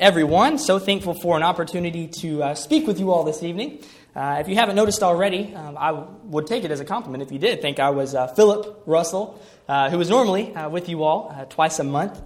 everyone. 0.00 0.58
So 0.58 0.78
thankful 0.78 1.14
for 1.14 1.36
an 1.36 1.42
opportunity 1.42 2.08
to 2.20 2.42
uh, 2.42 2.54
speak 2.54 2.86
with 2.86 2.98
you 2.98 3.10
all 3.10 3.24
this 3.24 3.42
evening. 3.42 3.82
Uh, 4.14 4.38
if 4.40 4.48
you 4.48 4.54
haven't 4.54 4.76
noticed 4.76 5.02
already, 5.02 5.54
um, 5.54 5.76
I 5.76 5.92
would 5.92 6.46
take 6.46 6.64
it 6.64 6.70
as 6.70 6.80
a 6.80 6.84
compliment 6.84 7.22
if 7.22 7.30
you 7.30 7.38
did 7.38 7.60
think 7.60 7.78
I 7.78 7.90
was 7.90 8.14
uh, 8.14 8.28
Philip 8.28 8.82
Russell, 8.86 9.40
uh, 9.68 9.90
who 9.90 10.00
is 10.00 10.08
normally 10.10 10.54
uh, 10.54 10.68
with 10.68 10.88
you 10.88 11.02
all 11.02 11.46
twice 11.50 11.78
a 11.78 11.84
month. 11.84 12.20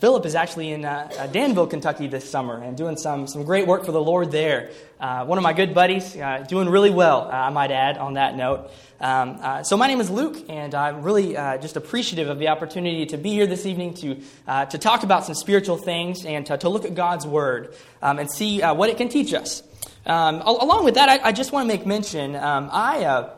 Philip 0.00 0.24
is 0.24 0.34
actually 0.34 0.70
in 0.70 0.82
Danville, 0.82 1.66
Kentucky 1.66 2.06
this 2.06 2.30
summer 2.30 2.62
and 2.62 2.76
doing 2.76 2.96
some, 2.96 3.26
some 3.26 3.44
great 3.44 3.66
work 3.66 3.84
for 3.84 3.92
the 3.92 4.00
Lord 4.00 4.30
there. 4.30 4.70
one 4.98 5.36
of 5.36 5.42
my 5.42 5.52
good 5.52 5.74
buddies, 5.74 6.16
doing 6.48 6.68
really 6.68 6.90
well, 6.90 7.28
I 7.30 7.50
might 7.50 7.72
add, 7.72 7.98
on 7.98 8.14
that 8.14 8.36
note. 8.36 8.70
Um, 9.02 9.38
uh, 9.42 9.62
so 9.64 9.76
my 9.76 9.88
name 9.88 10.00
is 10.00 10.08
Luke, 10.10 10.48
and 10.48 10.76
I'm 10.76 11.02
really 11.02 11.36
uh, 11.36 11.58
just 11.58 11.76
appreciative 11.76 12.28
of 12.28 12.38
the 12.38 12.48
opportunity 12.48 13.06
to 13.06 13.18
be 13.18 13.30
here 13.30 13.48
this 13.48 13.66
evening 13.66 13.94
to, 13.94 14.20
uh, 14.46 14.66
to 14.66 14.78
talk 14.78 15.02
about 15.02 15.24
some 15.24 15.34
spiritual 15.34 15.76
things 15.76 16.24
and 16.24 16.46
to, 16.46 16.56
to 16.58 16.68
look 16.68 16.84
at 16.84 16.94
God's 16.94 17.26
Word 17.26 17.74
um, 18.00 18.20
and 18.20 18.30
see 18.30 18.62
uh, 18.62 18.74
what 18.74 18.90
it 18.90 18.98
can 18.98 19.08
teach 19.08 19.34
us. 19.34 19.64
Um, 20.06 20.36
along 20.42 20.84
with 20.84 20.94
that, 20.94 21.08
I, 21.08 21.30
I 21.30 21.32
just 21.32 21.50
want 21.50 21.68
to 21.68 21.76
make 21.76 21.84
mention 21.84 22.36
um, 22.36 22.70
I, 22.70 23.04
uh, 23.04 23.30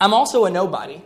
I'm 0.00 0.14
also 0.14 0.44
a 0.44 0.52
nobody. 0.52 1.02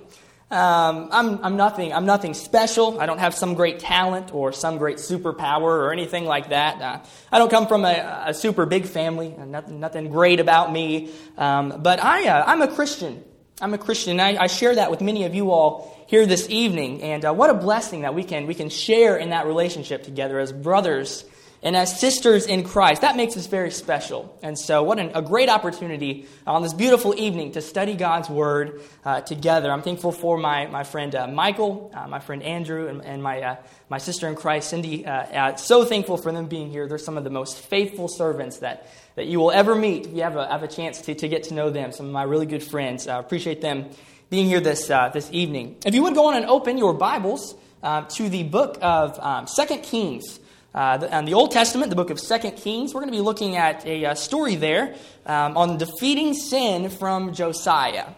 Um, 0.48 1.08
I'm, 1.10 1.44
I'm, 1.44 1.56
nothing, 1.56 1.92
I'm 1.92 2.06
nothing 2.06 2.32
special. 2.32 3.00
I 3.00 3.06
don't 3.06 3.18
have 3.18 3.34
some 3.34 3.54
great 3.54 3.80
talent 3.80 4.32
or 4.32 4.52
some 4.52 4.78
great 4.78 4.98
superpower 4.98 5.62
or 5.62 5.92
anything 5.92 6.24
like 6.24 6.50
that. 6.50 6.80
Uh, 6.80 6.98
I 7.32 7.38
don't 7.38 7.50
come 7.50 7.66
from 7.66 7.84
a, 7.84 8.24
a 8.28 8.34
super 8.34 8.64
big 8.64 8.86
family, 8.86 9.34
nothing, 9.36 9.80
nothing 9.80 10.08
great 10.08 10.38
about 10.38 10.70
me. 10.70 11.10
Um, 11.36 11.80
but 11.82 11.98
I, 12.00 12.42
I'm 12.42 12.62
a 12.62 12.68
Christian. 12.68 13.24
I'm 13.60 13.72
a 13.72 13.78
Christian, 13.78 14.20
I, 14.20 14.36
I, 14.36 14.46
share 14.48 14.74
that 14.74 14.90
with 14.90 15.00
many 15.00 15.24
of 15.24 15.34
you 15.34 15.50
all 15.50 16.04
here 16.08 16.26
this 16.26 16.46
evening. 16.50 17.02
And 17.02 17.24
uh, 17.24 17.32
what 17.32 17.48
a 17.48 17.54
blessing 17.54 18.02
that 18.02 18.14
we 18.14 18.22
can, 18.22 18.46
we 18.46 18.54
can 18.54 18.68
share 18.68 19.16
in 19.16 19.30
that 19.30 19.46
relationship 19.46 20.02
together 20.02 20.38
as 20.38 20.52
brothers 20.52 21.24
and 21.66 21.76
as 21.76 21.98
sisters 21.98 22.46
in 22.46 22.62
Christ. 22.62 23.00
That 23.00 23.16
makes 23.16 23.36
us 23.36 23.48
very 23.48 23.72
special. 23.72 24.38
And 24.40 24.56
so, 24.56 24.84
what 24.84 25.00
an, 25.00 25.10
a 25.14 25.20
great 25.20 25.48
opportunity 25.48 26.28
on 26.46 26.62
this 26.62 26.72
beautiful 26.72 27.12
evening 27.18 27.52
to 27.52 27.60
study 27.60 27.94
God's 27.94 28.30
Word 28.30 28.82
uh, 29.04 29.22
together. 29.22 29.72
I'm 29.72 29.82
thankful 29.82 30.12
for 30.12 30.38
my, 30.38 30.68
my 30.68 30.84
friend 30.84 31.12
uh, 31.12 31.26
Michael, 31.26 31.90
uh, 31.92 32.06
my 32.06 32.20
friend 32.20 32.44
Andrew, 32.44 32.86
and, 32.86 33.04
and 33.04 33.20
my, 33.20 33.42
uh, 33.42 33.56
my 33.88 33.98
sister 33.98 34.28
in 34.28 34.36
Christ, 34.36 34.70
Cindy. 34.70 35.04
Uh, 35.04 35.56
so 35.56 35.84
thankful 35.84 36.16
for 36.16 36.30
them 36.30 36.46
being 36.46 36.70
here. 36.70 36.86
They're 36.86 36.98
some 36.98 37.18
of 37.18 37.24
the 37.24 37.30
most 37.30 37.58
faithful 37.58 38.06
servants 38.06 38.58
that 38.58 38.88
that 39.16 39.26
you 39.26 39.40
will 39.40 39.50
ever 39.50 39.74
meet 39.74 40.08
you 40.10 40.22
have 40.22 40.36
a, 40.36 40.46
have 40.46 40.62
a 40.62 40.68
chance 40.68 41.00
to, 41.00 41.14
to 41.16 41.26
get 41.26 41.44
to 41.44 41.54
know 41.54 41.70
them. 41.70 41.90
Some 41.90 42.06
of 42.06 42.12
my 42.12 42.22
really 42.22 42.46
good 42.46 42.62
friends. 42.62 43.08
I 43.08 43.16
uh, 43.16 43.20
appreciate 43.20 43.60
them 43.60 43.90
being 44.30 44.46
here 44.46 44.60
this, 44.60 44.88
uh, 44.88 45.08
this 45.08 45.28
evening. 45.32 45.76
If 45.84 45.94
you 45.94 46.04
would 46.04 46.14
go 46.14 46.28
on 46.28 46.36
and 46.36 46.46
open 46.46 46.78
your 46.78 46.94
Bibles 46.94 47.56
uh, 47.82 48.02
to 48.02 48.28
the 48.28 48.44
book 48.44 48.78
of 48.82 49.18
um, 49.18 49.46
2 49.46 49.78
Kings. 49.78 50.38
Uh, 50.76 50.98
the, 50.98 51.22
the 51.24 51.32
Old 51.32 51.52
Testament, 51.52 51.88
the 51.88 51.96
book 51.96 52.10
of 52.10 52.20
2 52.20 52.50
Kings, 52.50 52.92
we're 52.92 53.00
going 53.00 53.10
to 53.10 53.16
be 53.16 53.22
looking 53.22 53.56
at 53.56 53.86
a, 53.86 54.04
a 54.04 54.10
uh, 54.10 54.14
story 54.14 54.56
there 54.56 54.94
um, 55.24 55.56
on 55.56 55.78
defeating 55.78 56.34
sin 56.34 56.90
from 56.90 57.32
Josiah 57.32 58.08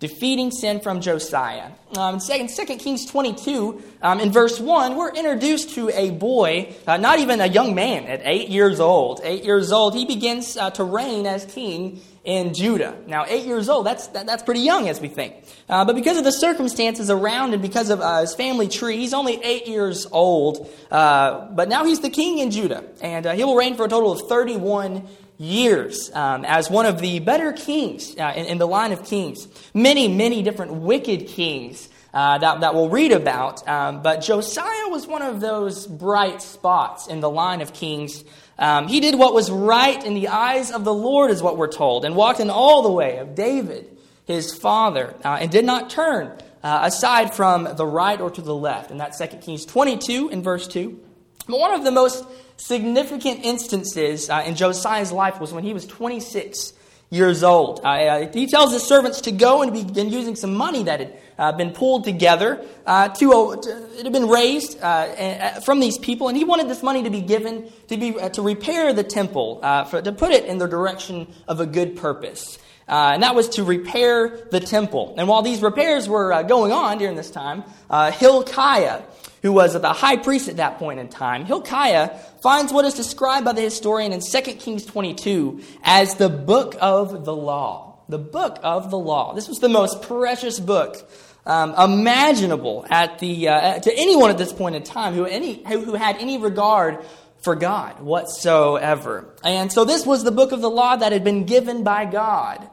defeating 0.00 0.50
sin 0.50 0.80
from 0.80 1.00
Josiah. 1.00 1.70
Um, 1.96 2.20
second, 2.20 2.50
2 2.50 2.76
Kings 2.76 3.06
22, 3.06 3.82
um, 4.02 4.20
in 4.20 4.30
verse 4.30 4.60
1, 4.60 4.96
we're 4.96 5.12
introduced 5.12 5.74
to 5.74 5.90
a 5.90 6.10
boy, 6.10 6.74
uh, 6.86 6.98
not 6.98 7.18
even 7.18 7.40
a 7.40 7.46
young 7.46 7.74
man, 7.74 8.04
at 8.04 8.20
eight 8.24 8.48
years 8.48 8.78
old. 8.78 9.20
Eight 9.24 9.44
years 9.44 9.72
old, 9.72 9.94
he 9.94 10.04
begins 10.04 10.56
uh, 10.56 10.70
to 10.70 10.84
reign 10.84 11.26
as 11.26 11.44
king 11.46 12.00
in 12.24 12.52
Judah. 12.54 12.94
Now, 13.06 13.24
eight 13.26 13.46
years 13.46 13.68
old, 13.68 13.86
that's, 13.86 14.08
that, 14.08 14.26
that's 14.26 14.42
pretty 14.42 14.60
young 14.60 14.88
as 14.88 15.00
we 15.00 15.08
think. 15.08 15.34
Uh, 15.68 15.84
but 15.84 15.96
because 15.96 16.18
of 16.18 16.24
the 16.24 16.32
circumstances 16.32 17.10
around 17.10 17.54
and 17.54 17.62
because 17.62 17.90
of 17.90 18.00
uh, 18.00 18.20
his 18.20 18.34
family 18.34 18.68
tree, 18.68 18.98
he's 18.98 19.14
only 19.14 19.42
eight 19.42 19.66
years 19.66 20.06
old. 20.12 20.70
Uh, 20.90 21.46
but 21.52 21.68
now 21.68 21.84
he's 21.84 22.00
the 22.00 22.10
king 22.10 22.38
in 22.38 22.50
Judah, 22.50 22.84
and 23.00 23.26
uh, 23.26 23.32
he 23.32 23.44
will 23.44 23.56
reign 23.56 23.76
for 23.76 23.86
a 23.86 23.88
total 23.88 24.12
of 24.12 24.28
31 24.28 25.08
years 25.38 26.10
um, 26.12 26.44
as 26.44 26.68
one 26.68 26.84
of 26.84 27.00
the 27.00 27.20
better 27.20 27.52
kings 27.52 28.16
uh, 28.18 28.32
in, 28.36 28.46
in, 28.46 28.58
the 28.58 28.66
line 28.66 28.92
of 28.92 29.04
kings. 29.04 29.46
Many, 29.72 30.08
many 30.08 30.42
different 30.42 30.74
wicked 30.74 31.28
kings 31.28 31.88
uh, 32.12 32.38
that, 32.38 32.60
that 32.60 32.74
we'll 32.74 32.88
read 32.88 33.12
about. 33.12 33.66
Um, 33.68 34.02
but 34.02 34.20
Josiah 34.20 34.88
was 34.88 35.06
one 35.06 35.22
of 35.22 35.40
those 35.40 35.86
bright 35.86 36.42
spots 36.42 37.06
in 37.06 37.20
the 37.20 37.30
line 37.30 37.60
of 37.60 37.72
kings. 37.72 38.24
Um, 38.58 38.88
he 38.88 38.98
did 38.98 39.16
what 39.16 39.32
was 39.32 39.50
right 39.50 40.02
in 40.04 40.14
the 40.14 40.28
eyes 40.28 40.72
of 40.72 40.84
the 40.84 40.94
Lord, 40.94 41.30
is 41.30 41.42
what 41.42 41.56
we're 41.56 41.68
told, 41.68 42.04
and 42.04 42.16
walked 42.16 42.40
in 42.40 42.50
all 42.50 42.82
the 42.82 42.90
way 42.90 43.18
of 43.18 43.36
David, 43.36 43.96
his 44.24 44.52
father, 44.52 45.14
uh, 45.24 45.38
and 45.40 45.50
did 45.50 45.64
not 45.64 45.90
turn 45.90 46.36
uh, 46.64 46.80
aside 46.82 47.34
from 47.34 47.68
the 47.76 47.86
right 47.86 48.20
or 48.20 48.30
to 48.30 48.42
the 48.42 48.54
left. 48.54 48.90
And 48.90 48.98
that's 48.98 49.18
2 49.18 49.38
Kings 49.38 49.64
22 49.64 50.30
in 50.30 50.42
verse 50.42 50.66
2. 50.66 50.98
But 51.46 51.60
one 51.60 51.72
of 51.72 51.84
the 51.84 51.92
most 51.92 52.24
significant 52.58 53.44
instances 53.44 54.28
uh, 54.28 54.42
in 54.44 54.54
Josiah's 54.54 55.12
life 55.12 55.40
was 55.40 55.52
when 55.52 55.64
he 55.64 55.72
was 55.72 55.86
26 55.86 56.74
years 57.10 57.42
old. 57.42 57.80
Uh, 57.82 57.88
uh, 57.88 58.32
he 58.32 58.46
tells 58.46 58.72
his 58.72 58.82
servants 58.82 59.22
to 59.22 59.32
go 59.32 59.62
and 59.62 59.72
begin 59.72 60.10
using 60.10 60.36
some 60.36 60.54
money 60.54 60.82
that 60.82 61.00
had 61.00 61.18
uh, 61.38 61.52
been 61.52 61.70
pulled 61.70 62.04
together 62.04 62.64
uh, 62.84 63.08
to, 63.08 63.32
uh, 63.32 63.52
it 63.96 64.04
had 64.04 64.12
been 64.12 64.28
raised 64.28 64.78
uh, 64.82 65.60
from 65.60 65.80
these 65.80 65.96
people, 65.98 66.28
and 66.28 66.36
he 66.36 66.44
wanted 66.44 66.68
this 66.68 66.82
money 66.82 67.02
to 67.04 67.10
be 67.10 67.22
given 67.22 67.70
to 67.86 67.96
be 67.96 68.12
to 68.32 68.42
repair 68.42 68.92
the 68.92 69.04
temple, 69.04 69.60
for, 69.88 70.02
to 70.02 70.12
put 70.12 70.32
it 70.32 70.44
in 70.44 70.58
the 70.58 70.66
direction 70.66 71.26
of 71.46 71.60
a 71.60 71.66
good 71.66 71.96
purpose. 71.96 72.58
and 72.86 73.22
that 73.22 73.34
was 73.34 73.48
to 73.48 73.64
repair 73.64 74.46
the 74.50 74.60
temple. 74.60 75.14
And 75.16 75.28
while 75.28 75.42
these 75.42 75.62
repairs 75.62 76.08
were 76.08 76.42
going 76.42 76.72
on 76.72 76.98
during 76.98 77.16
this 77.16 77.30
time, 77.30 77.64
Hilkiah, 77.90 79.02
who 79.42 79.52
was 79.52 79.80
the 79.80 79.92
high 79.92 80.16
priest 80.16 80.48
at 80.48 80.56
that 80.56 80.78
point 80.78 81.00
in 81.00 81.08
time, 81.08 81.44
Hilkiah 81.44 82.16
finds 82.42 82.72
what 82.72 82.84
is 82.84 82.94
described 82.94 83.44
by 83.44 83.52
the 83.52 83.60
historian 83.60 84.12
in 84.12 84.20
2 84.20 84.40
Kings 84.54 84.84
22 84.84 85.62
as 85.82 86.14
the 86.14 86.28
book 86.28 86.76
of 86.80 87.24
the 87.24 87.34
law. 87.34 87.98
The 88.08 88.18
book 88.18 88.58
of 88.62 88.90
the 88.90 88.98
law. 88.98 89.34
This 89.34 89.48
was 89.48 89.58
the 89.58 89.68
most 89.68 90.02
precious 90.02 90.58
book 90.58 90.96
um, 91.44 91.74
imaginable 91.74 92.86
at 92.90 93.18
the, 93.18 93.48
uh, 93.48 93.78
to 93.80 93.92
anyone 93.94 94.30
at 94.30 94.38
this 94.38 94.52
point 94.52 94.76
in 94.76 94.82
time 94.82 95.14
who, 95.14 95.24
any, 95.24 95.62
who 95.64 95.94
had 95.94 96.16
any 96.16 96.38
regard 96.38 96.98
for 97.40 97.54
God 97.54 98.00
whatsoever. 98.00 99.34
And 99.44 99.72
so 99.72 99.84
this 99.84 100.04
was 100.04 100.24
the 100.24 100.30
book 100.30 100.52
of 100.52 100.60
the 100.60 100.70
law 100.70 100.96
that 100.96 101.12
had 101.12 101.24
been 101.24 101.44
given 101.44 101.84
by 101.84 102.04
God 102.04 102.68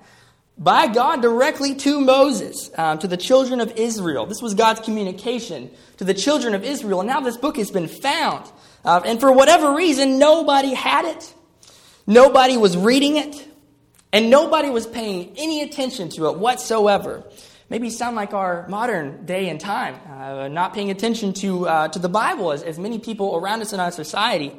by 0.57 0.87
God 0.87 1.21
directly 1.21 1.75
to 1.75 1.99
Moses, 1.99 2.69
um, 2.77 2.99
to 2.99 3.07
the 3.07 3.17
children 3.17 3.59
of 3.59 3.73
Israel. 3.75 4.25
This 4.25 4.41
was 4.41 4.53
God's 4.53 4.79
communication 4.79 5.69
to 5.97 6.03
the 6.03 6.13
children 6.13 6.55
of 6.55 6.63
Israel. 6.63 7.01
And 7.01 7.09
now 7.09 7.19
this 7.19 7.37
book 7.37 7.57
has 7.57 7.71
been 7.71 7.87
found. 7.87 8.49
Uh, 8.83 9.01
and 9.05 9.19
for 9.19 9.31
whatever 9.31 9.75
reason, 9.75 10.17
nobody 10.19 10.73
had 10.73 11.05
it, 11.05 11.33
nobody 12.07 12.55
was 12.55 12.77
reading 12.77 13.17
it, 13.17 13.47
and 14.13 14.29
nobody 14.29 14.69
was 14.69 14.87
paying 14.87 15.33
any 15.37 15.61
attention 15.61 16.09
to 16.09 16.27
it 16.27 16.37
whatsoever. 16.37 17.23
Maybe 17.69 17.89
sound 17.89 18.15
like 18.15 18.33
our 18.33 18.67
modern 18.69 19.25
day 19.25 19.49
and 19.49 19.59
time, 19.59 19.95
uh, 20.07 20.47
not 20.47 20.73
paying 20.73 20.91
attention 20.91 21.33
to, 21.33 21.67
uh, 21.67 21.87
to 21.89 21.99
the 21.99 22.09
Bible 22.09 22.51
as, 22.51 22.61
as 22.61 22.77
many 22.77 22.99
people 22.99 23.35
around 23.35 23.61
us 23.61 23.73
in 23.73 23.79
our 23.79 23.91
society 23.91 24.53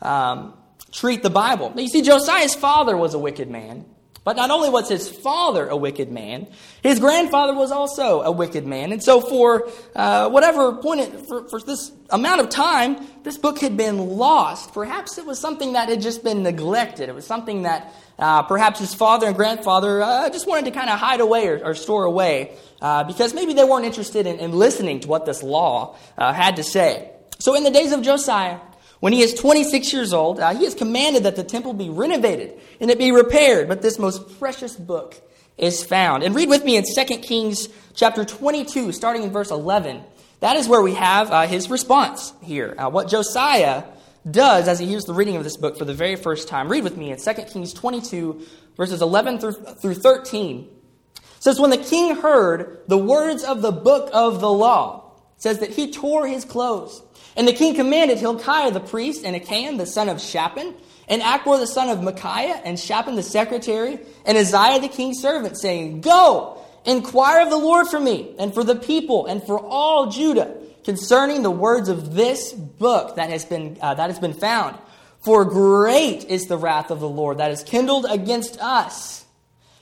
um, 0.00 0.54
treat 0.90 1.22
the 1.22 1.30
Bible. 1.30 1.70
Now, 1.74 1.82
you 1.82 1.88
see, 1.88 2.02
Josiah's 2.02 2.54
father 2.54 2.96
was 2.96 3.12
a 3.14 3.18
wicked 3.18 3.50
man. 3.50 3.84
But 4.26 4.34
not 4.34 4.50
only 4.50 4.68
was 4.70 4.88
his 4.88 5.08
father 5.08 5.68
a 5.68 5.76
wicked 5.76 6.10
man, 6.10 6.48
his 6.82 6.98
grandfather 6.98 7.54
was 7.54 7.70
also 7.70 8.22
a 8.22 8.32
wicked 8.32 8.66
man. 8.66 8.90
And 8.90 9.00
so, 9.00 9.20
for 9.20 9.70
uh, 9.94 10.28
whatever 10.30 10.72
point, 10.78 11.02
it, 11.02 11.28
for, 11.28 11.48
for 11.48 11.60
this 11.60 11.92
amount 12.10 12.40
of 12.40 12.48
time, 12.48 13.06
this 13.22 13.38
book 13.38 13.60
had 13.60 13.76
been 13.76 13.98
lost. 13.98 14.74
Perhaps 14.74 15.18
it 15.18 15.26
was 15.26 15.38
something 15.38 15.74
that 15.74 15.88
had 15.88 16.02
just 16.02 16.24
been 16.24 16.42
neglected. 16.42 17.08
It 17.08 17.14
was 17.14 17.24
something 17.24 17.62
that 17.62 17.94
uh, 18.18 18.42
perhaps 18.42 18.80
his 18.80 18.92
father 18.92 19.28
and 19.28 19.36
grandfather 19.36 20.02
uh, 20.02 20.28
just 20.30 20.48
wanted 20.48 20.64
to 20.64 20.72
kind 20.72 20.90
of 20.90 20.98
hide 20.98 21.20
away 21.20 21.46
or, 21.46 21.64
or 21.64 21.74
store 21.76 22.02
away 22.02 22.50
uh, 22.82 23.04
because 23.04 23.32
maybe 23.32 23.54
they 23.54 23.62
weren't 23.62 23.86
interested 23.86 24.26
in, 24.26 24.40
in, 24.40 24.50
listening 24.50 24.98
to 24.98 25.08
what 25.08 25.24
this 25.24 25.40
law 25.40 25.94
uh, 26.18 26.32
had 26.32 26.56
to 26.56 26.64
say. 26.64 27.12
So, 27.38 27.54
in 27.54 27.62
the 27.62 27.70
days 27.70 27.92
of 27.92 28.02
Josiah, 28.02 28.58
when 29.00 29.12
he 29.12 29.22
is 29.22 29.34
26 29.34 29.92
years 29.92 30.12
old, 30.12 30.40
uh, 30.40 30.54
he 30.54 30.64
has 30.64 30.74
commanded 30.74 31.24
that 31.24 31.36
the 31.36 31.44
temple 31.44 31.72
be 31.72 31.90
renovated 31.90 32.58
and 32.80 32.90
it 32.90 32.98
be 32.98 33.12
repaired, 33.12 33.68
but 33.68 33.82
this 33.82 33.98
most 33.98 34.38
precious 34.38 34.74
book 34.74 35.20
is 35.58 35.84
found. 35.84 36.22
And 36.22 36.34
read 36.34 36.48
with 36.48 36.64
me 36.64 36.76
in 36.76 36.84
2 36.84 37.04
Kings 37.18 37.68
chapter 37.94 38.24
22, 38.24 38.92
starting 38.92 39.22
in 39.22 39.30
verse 39.30 39.50
11. 39.50 40.02
That 40.40 40.56
is 40.56 40.68
where 40.68 40.82
we 40.82 40.94
have 40.94 41.30
uh, 41.30 41.46
his 41.46 41.70
response 41.70 42.32
here. 42.42 42.74
Uh, 42.78 42.90
what 42.90 43.08
Josiah 43.08 43.84
does 44.30 44.68
as 44.68 44.78
he 44.78 44.86
hears 44.86 45.04
the 45.04 45.14
reading 45.14 45.36
of 45.36 45.44
this 45.44 45.56
book 45.56 45.78
for 45.78 45.84
the 45.84 45.94
very 45.94 46.16
first 46.16 46.48
time. 46.48 46.68
Read 46.68 46.84
with 46.84 46.96
me 46.96 47.10
in 47.10 47.18
2 47.18 47.32
Kings 47.44 47.72
22, 47.72 48.44
verses 48.76 49.00
11 49.00 49.38
through, 49.38 49.52
through 49.52 49.94
13. 49.94 50.68
It 51.14 51.22
says, 51.38 51.60
When 51.60 51.70
the 51.70 51.76
king 51.76 52.16
heard 52.16 52.82
the 52.88 52.98
words 52.98 53.44
of 53.44 53.62
the 53.62 53.72
book 53.72 54.10
of 54.12 54.40
the 54.40 54.50
law, 54.50 55.12
says 55.36 55.60
that 55.60 55.70
he 55.70 55.92
tore 55.92 56.26
his 56.26 56.44
clothes 56.44 57.02
and 57.36 57.46
the 57.46 57.52
king 57.52 57.74
commanded 57.74 58.18
Hilkiah 58.18 58.70
the 58.70 58.80
priest, 58.80 59.24
and 59.24 59.36
Ahikam 59.36 59.76
the 59.76 59.86
son 59.86 60.08
of 60.08 60.20
Shaphan, 60.20 60.74
and 61.06 61.20
Achbor 61.22 61.58
the 61.58 61.66
son 61.66 61.90
of 61.90 62.02
Micaiah, 62.02 62.60
and 62.64 62.80
Shaphan 62.80 63.14
the 63.14 63.22
secretary, 63.22 63.98
and 64.24 64.38
Isaiah 64.38 64.80
the 64.80 64.88
king's 64.88 65.20
servant, 65.20 65.58
saying, 65.58 66.00
Go, 66.00 66.58
inquire 66.86 67.42
of 67.42 67.50
the 67.50 67.58
Lord 67.58 67.88
for 67.88 68.00
me, 68.00 68.34
and 68.38 68.54
for 68.54 68.64
the 68.64 68.74
people, 68.74 69.26
and 69.26 69.42
for 69.42 69.60
all 69.60 70.10
Judah, 70.10 70.56
concerning 70.84 71.42
the 71.42 71.50
words 71.50 71.88
of 71.88 72.14
this 72.14 72.52
book 72.52 73.16
that 73.16 73.28
has 73.28 73.44
been, 73.44 73.76
uh, 73.82 73.94
that 73.94 74.08
has 74.08 74.18
been 74.18 74.32
found. 74.32 74.78
For 75.20 75.44
great 75.44 76.24
is 76.24 76.46
the 76.46 76.56
wrath 76.56 76.90
of 76.90 77.00
the 77.00 77.08
Lord 77.08 77.38
that 77.38 77.50
is 77.50 77.62
kindled 77.62 78.06
against 78.08 78.58
us, 78.60 79.26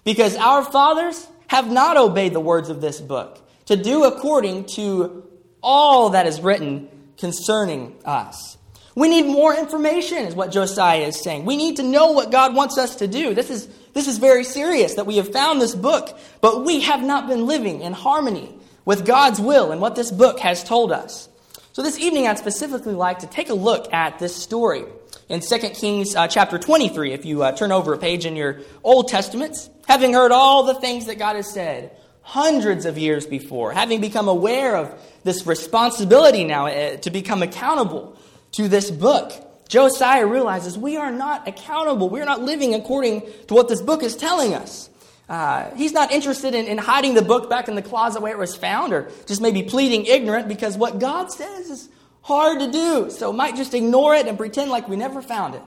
because 0.03 0.35
our 0.37 0.65
fathers 0.65 1.27
have 1.47 1.71
not 1.71 1.97
obeyed 1.97 2.33
the 2.33 2.41
words 2.41 2.69
of 2.69 2.81
this 2.81 3.00
book, 3.00 3.41
to 3.67 3.77
do 3.77 4.05
according 4.05 4.65
to 4.65 5.29
all 5.62 6.11
that 6.11 6.27
is 6.27 6.41
written 6.41 6.89
concerning 7.19 7.94
us. 8.05 8.56
We 8.94 9.08
need 9.08 9.26
more 9.26 9.55
information, 9.55 10.19
is 10.19 10.34
what 10.34 10.52
Josiah 10.52 11.06
is 11.06 11.20
saying. 11.20 11.44
We 11.44 11.56
need 11.56 11.76
to 11.76 11.82
know 11.82 12.12
what 12.12 12.31
God 12.31 12.55
wants 12.55 12.78
us 12.78 12.96
to 12.96 13.08
do. 13.08 13.34
This 13.34 13.50
is, 13.50 13.69
this 13.93 14.06
is 14.06 14.19
very 14.19 14.44
serious 14.44 14.94
that 14.94 15.06
we 15.06 15.16
have 15.16 15.32
found 15.32 15.61
this 15.61 15.75
book, 15.75 16.16
but 16.40 16.64
we 16.64 16.81
have 16.81 17.02
not 17.02 17.26
been 17.26 17.46
living 17.46 17.81
in 17.81 17.93
harmony 17.93 18.55
with 18.84 19.05
God's 19.05 19.40
will 19.40 19.72
and 19.72 19.81
what 19.81 19.96
this 19.96 20.12
book 20.12 20.38
has 20.40 20.62
told 20.62 20.93
us. 20.93 21.28
So 21.72 21.82
this 21.82 21.99
evening, 21.99 22.28
I'd 22.28 22.38
specifically 22.38 22.94
like 22.94 23.20
to 23.20 23.26
take 23.26 23.49
a 23.49 23.55
look 23.55 23.93
at 23.93 24.20
this 24.20 24.37
story 24.37 24.84
in 25.28 25.40
2 25.40 25.58
Kings 25.70 26.14
uh, 26.14 26.28
chapter 26.28 26.56
23. 26.56 27.12
If 27.12 27.25
you 27.25 27.43
uh, 27.43 27.50
turn 27.50 27.72
over 27.72 27.94
a 27.94 27.99
page 27.99 28.26
in 28.26 28.37
your 28.37 28.61
Old 28.84 29.08
Testaments, 29.08 29.69
having 29.88 30.12
heard 30.12 30.31
all 30.31 30.64
the 30.64 30.75
things 30.75 31.06
that 31.06 31.19
God 31.19 31.34
has 31.34 31.50
said 31.50 31.90
hundreds 32.22 32.87
of 32.87 32.96
years 32.96 33.26
before, 33.26 33.72
having 33.72 34.00
become 34.00 34.28
aware 34.28 34.76
of 34.76 34.94
this 35.25 35.47
responsibility 35.47 36.44
now 36.44 36.67
uh, 36.67 36.97
to 36.99 37.11
become 37.11 37.43
accountable 37.43 38.17
to 38.53 38.69
this 38.69 38.91
book, 38.91 39.32
Josiah 39.69 40.26
realizes 40.26 40.79
we 40.79 40.97
are 40.97 41.11
not 41.11 41.49
accountable. 41.49 42.09
We 42.09 42.21
are 42.21 42.26
not 42.26 42.43
living 42.43 42.75
according 42.75 43.23
to 43.49 43.55
what 43.55 43.69
this 43.69 43.82
book 43.82 44.03
is 44.03 44.17
telling 44.17 44.55
us. 44.55 44.91
Uh, 45.29 45.75
he's 45.75 45.93
not 45.93 46.12
interested 46.12 46.55
in, 46.55 46.67
in 46.67 46.76
hiding 46.76 47.15
the 47.15 47.23
book 47.23 47.49
back 47.49 47.67
in 47.69 47.75
the 47.75 47.82
closet 47.82 48.21
where 48.21 48.32
it 48.32 48.38
was 48.38 48.55
found 48.55 48.93
or 48.93 49.11
just 49.26 49.41
maybe 49.41 49.62
pleading 49.62 50.05
ignorant 50.05 50.49
because 50.49 50.76
what 50.76 50.99
God 50.99 51.32
says 51.32 51.71
is 51.71 51.88
hard 52.21 52.61
to 52.61 52.71
do. 52.71 53.11
So 53.11 53.32
might 53.32 53.56
just 53.56 53.73
ignore 53.73 54.15
it 54.15 54.26
and 54.26 54.37
pretend 54.37 54.71
like 54.71 54.87
we 54.87 54.97
never 54.97 55.23
found 55.23 55.55
it. 55.55 55.62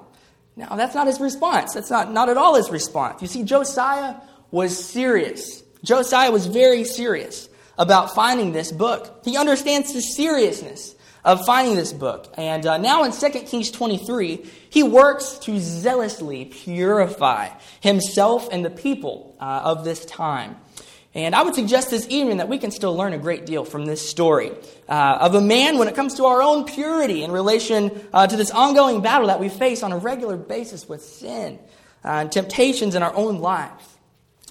Now, 0.55 0.75
that's 0.75 0.95
not 0.95 1.07
his 1.07 1.19
response. 1.19 1.73
That's 1.73 1.89
not, 1.89 2.11
not 2.11 2.29
at 2.29 2.37
all 2.37 2.55
his 2.55 2.69
response. 2.69 3.21
You 3.21 3.27
see, 3.27 3.43
Josiah 3.43 4.15
was 4.51 4.77
serious. 4.77 5.63
Josiah 5.83 6.31
was 6.31 6.45
very 6.45 6.83
serious 6.83 7.49
about 7.77 8.15
finding 8.15 8.51
this 8.51 8.71
book. 8.71 9.21
He 9.23 9.37
understands 9.37 9.93
the 9.93 10.01
seriousness 10.01 10.95
of 11.23 11.45
finding 11.45 11.75
this 11.75 11.91
book. 11.91 12.33
And 12.37 12.65
uh, 12.65 12.77
now 12.77 13.03
in 13.03 13.11
2 13.11 13.29
Kings 13.41 13.69
23, 13.69 14.45
he 14.69 14.83
works 14.83 15.37
to 15.39 15.59
zealously 15.59 16.45
purify 16.45 17.49
himself 17.81 18.47
and 18.51 18.63
the 18.63 18.69
people 18.69 19.35
uh, 19.39 19.61
of 19.63 19.83
this 19.83 20.05
time. 20.05 20.55
And 21.13 21.33
I 21.33 21.41
would 21.41 21.55
suggest 21.55 21.89
this 21.89 22.07
evening 22.09 22.37
that 22.37 22.47
we 22.47 22.59
can 22.59 22.69
still 22.69 22.95
learn 22.95 23.11
a 23.11 23.17
great 23.17 23.45
deal 23.45 23.65
from 23.65 23.85
this 23.85 24.07
story 24.07 24.51
uh, 24.87 25.17
of 25.19 25.33
a 25.35 25.41
man 25.41 25.79
when 25.79 25.87
it 25.87 25.95
comes 25.95 26.13
to 26.15 26.25
our 26.25 26.41
own 26.41 26.65
purity 26.65 27.23
in 27.23 27.31
relation 27.31 28.07
uh, 28.13 28.27
to 28.27 28.37
this 28.37 28.51
ongoing 28.51 29.01
battle 29.01 29.27
that 29.27 29.39
we 29.39 29.49
face 29.49 29.83
on 29.83 29.91
a 29.91 29.97
regular 29.97 30.37
basis 30.37 30.87
with 30.87 31.03
sin 31.03 31.57
uh, 32.05 32.09
and 32.09 32.31
temptations 32.31 32.93
in 32.93 33.01
our 33.03 33.15
own 33.15 33.39
lives. 33.39 33.83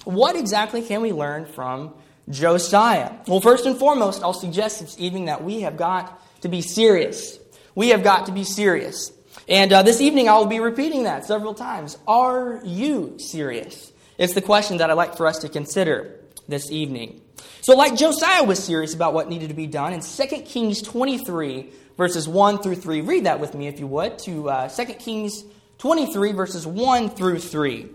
What 0.03 0.35
exactly 0.35 0.81
can 0.81 1.01
we 1.01 1.11
learn 1.13 1.45
from 1.45 1.93
Josiah? 2.29 3.13
Well, 3.27 3.39
first 3.39 3.65
and 3.65 3.77
foremost, 3.77 4.23
I'll 4.23 4.33
suggest 4.33 4.81
this 4.81 4.99
evening 4.99 5.25
that 5.25 5.43
we 5.43 5.61
have 5.61 5.77
got 5.77 6.21
to 6.41 6.49
be 6.49 6.61
serious. 6.61 7.39
We 7.75 7.89
have 7.89 8.03
got 8.03 8.25
to 8.25 8.31
be 8.31 8.43
serious. 8.43 9.11
And 9.47 9.71
uh, 9.71 9.83
this 9.83 10.01
evening, 10.01 10.27
I 10.27 10.37
will 10.37 10.45
be 10.45 10.59
repeating 10.59 11.03
that 11.03 11.25
several 11.25 11.53
times. 11.53 11.97
Are 12.07 12.61
you 12.65 13.17
serious? 13.17 13.91
It's 14.17 14.33
the 14.33 14.41
question 14.41 14.77
that 14.77 14.89
I'd 14.89 14.93
like 14.93 15.15
for 15.15 15.27
us 15.27 15.39
to 15.39 15.49
consider 15.49 16.19
this 16.47 16.71
evening. 16.71 17.21
So, 17.61 17.75
like 17.75 17.95
Josiah 17.95 18.43
was 18.43 18.63
serious 18.63 18.93
about 18.93 19.13
what 19.13 19.29
needed 19.29 19.49
to 19.49 19.55
be 19.55 19.67
done, 19.67 19.93
in 19.93 20.01
2 20.01 20.25
Kings 20.41 20.81
23, 20.81 21.69
verses 21.97 22.27
1 22.27 22.59
through 22.59 22.75
3, 22.75 23.01
read 23.01 23.25
that 23.25 23.39
with 23.39 23.53
me 23.53 23.67
if 23.67 23.79
you 23.79 23.87
would, 23.87 24.17
to 24.19 24.49
uh, 24.49 24.69
2 24.69 24.85
Kings 24.95 25.43
23, 25.77 26.31
verses 26.31 26.65
1 26.65 27.09
through 27.11 27.39
3. 27.39 27.87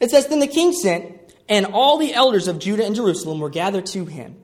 It 0.00 0.10
says, 0.10 0.28
Then 0.28 0.40
the 0.40 0.46
king 0.46 0.72
sent, 0.72 1.19
and 1.50 1.66
all 1.66 1.98
the 1.98 2.14
elders 2.14 2.46
of 2.48 2.60
Judah 2.60 2.86
and 2.86 2.94
Jerusalem 2.94 3.40
were 3.40 3.50
gathered 3.50 3.86
to 3.86 4.06
him. 4.06 4.36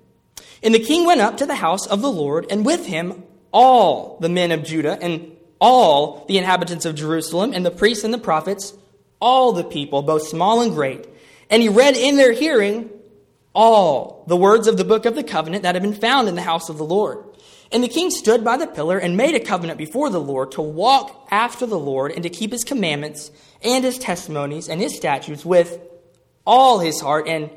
And 0.62 0.74
the 0.74 0.80
king 0.80 1.06
went 1.06 1.20
up 1.20 1.36
to 1.38 1.46
the 1.46 1.54
house 1.54 1.86
of 1.86 2.02
the 2.02 2.10
Lord, 2.10 2.46
and 2.50 2.66
with 2.66 2.84
him 2.84 3.22
all 3.52 4.18
the 4.20 4.28
men 4.28 4.50
of 4.50 4.64
Judah, 4.64 4.98
and 5.00 5.36
all 5.60 6.26
the 6.26 6.36
inhabitants 6.36 6.84
of 6.84 6.96
Jerusalem, 6.96 7.52
and 7.54 7.64
the 7.64 7.70
priests 7.70 8.02
and 8.02 8.12
the 8.12 8.18
prophets, 8.18 8.74
all 9.20 9.52
the 9.52 9.64
people, 9.64 10.02
both 10.02 10.26
small 10.26 10.60
and 10.60 10.72
great. 10.72 11.06
And 11.48 11.62
he 11.62 11.68
read 11.68 11.96
in 11.96 12.16
their 12.16 12.32
hearing 12.32 12.90
all 13.54 14.24
the 14.26 14.36
words 14.36 14.66
of 14.66 14.76
the 14.76 14.84
book 14.84 15.06
of 15.06 15.14
the 15.14 15.22
covenant 15.22 15.62
that 15.62 15.76
had 15.76 15.82
been 15.82 15.94
found 15.94 16.28
in 16.28 16.34
the 16.34 16.42
house 16.42 16.68
of 16.68 16.76
the 16.76 16.84
Lord. 16.84 17.24
And 17.70 17.82
the 17.82 17.88
king 17.88 18.10
stood 18.10 18.44
by 18.44 18.56
the 18.56 18.66
pillar 18.66 18.98
and 18.98 19.16
made 19.16 19.34
a 19.34 19.40
covenant 19.40 19.78
before 19.78 20.10
the 20.10 20.20
Lord 20.20 20.52
to 20.52 20.62
walk 20.62 21.28
after 21.30 21.66
the 21.66 21.78
Lord 21.78 22.12
and 22.12 22.24
to 22.24 22.28
keep 22.28 22.50
his 22.52 22.64
commandments 22.64 23.30
and 23.62 23.84
his 23.84 23.98
testimonies 23.98 24.68
and 24.68 24.80
his 24.80 24.96
statutes 24.96 25.44
with 25.44 25.78
all 26.46 26.78
his 26.78 27.00
heart 27.00 27.26
and 27.28 27.50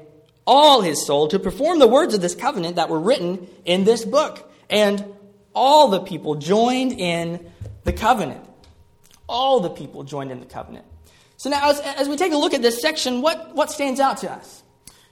all 0.45 0.81
his 0.81 1.05
soul 1.05 1.27
to 1.27 1.39
perform 1.39 1.79
the 1.79 1.87
words 1.87 2.13
of 2.13 2.21
this 2.21 2.33
covenant 2.33 2.77
that 2.77 2.89
were 2.89 2.99
written 2.99 3.47
in 3.65 3.83
this 3.83 4.03
book. 4.03 4.51
And 4.69 5.05
all 5.53 5.89
the 5.89 6.01
people 6.01 6.35
joined 6.35 6.93
in 6.93 7.51
the 7.83 7.93
covenant. 7.93 8.43
All 9.27 9.59
the 9.59 9.69
people 9.69 10.03
joined 10.03 10.31
in 10.31 10.39
the 10.39 10.45
covenant. 10.45 10.85
So 11.37 11.49
now, 11.49 11.69
as, 11.69 11.79
as 11.79 12.09
we 12.09 12.17
take 12.17 12.33
a 12.33 12.37
look 12.37 12.53
at 12.53 12.61
this 12.61 12.81
section, 12.81 13.21
what, 13.21 13.55
what 13.55 13.71
stands 13.71 13.99
out 13.99 14.17
to 14.17 14.31
us? 14.31 14.63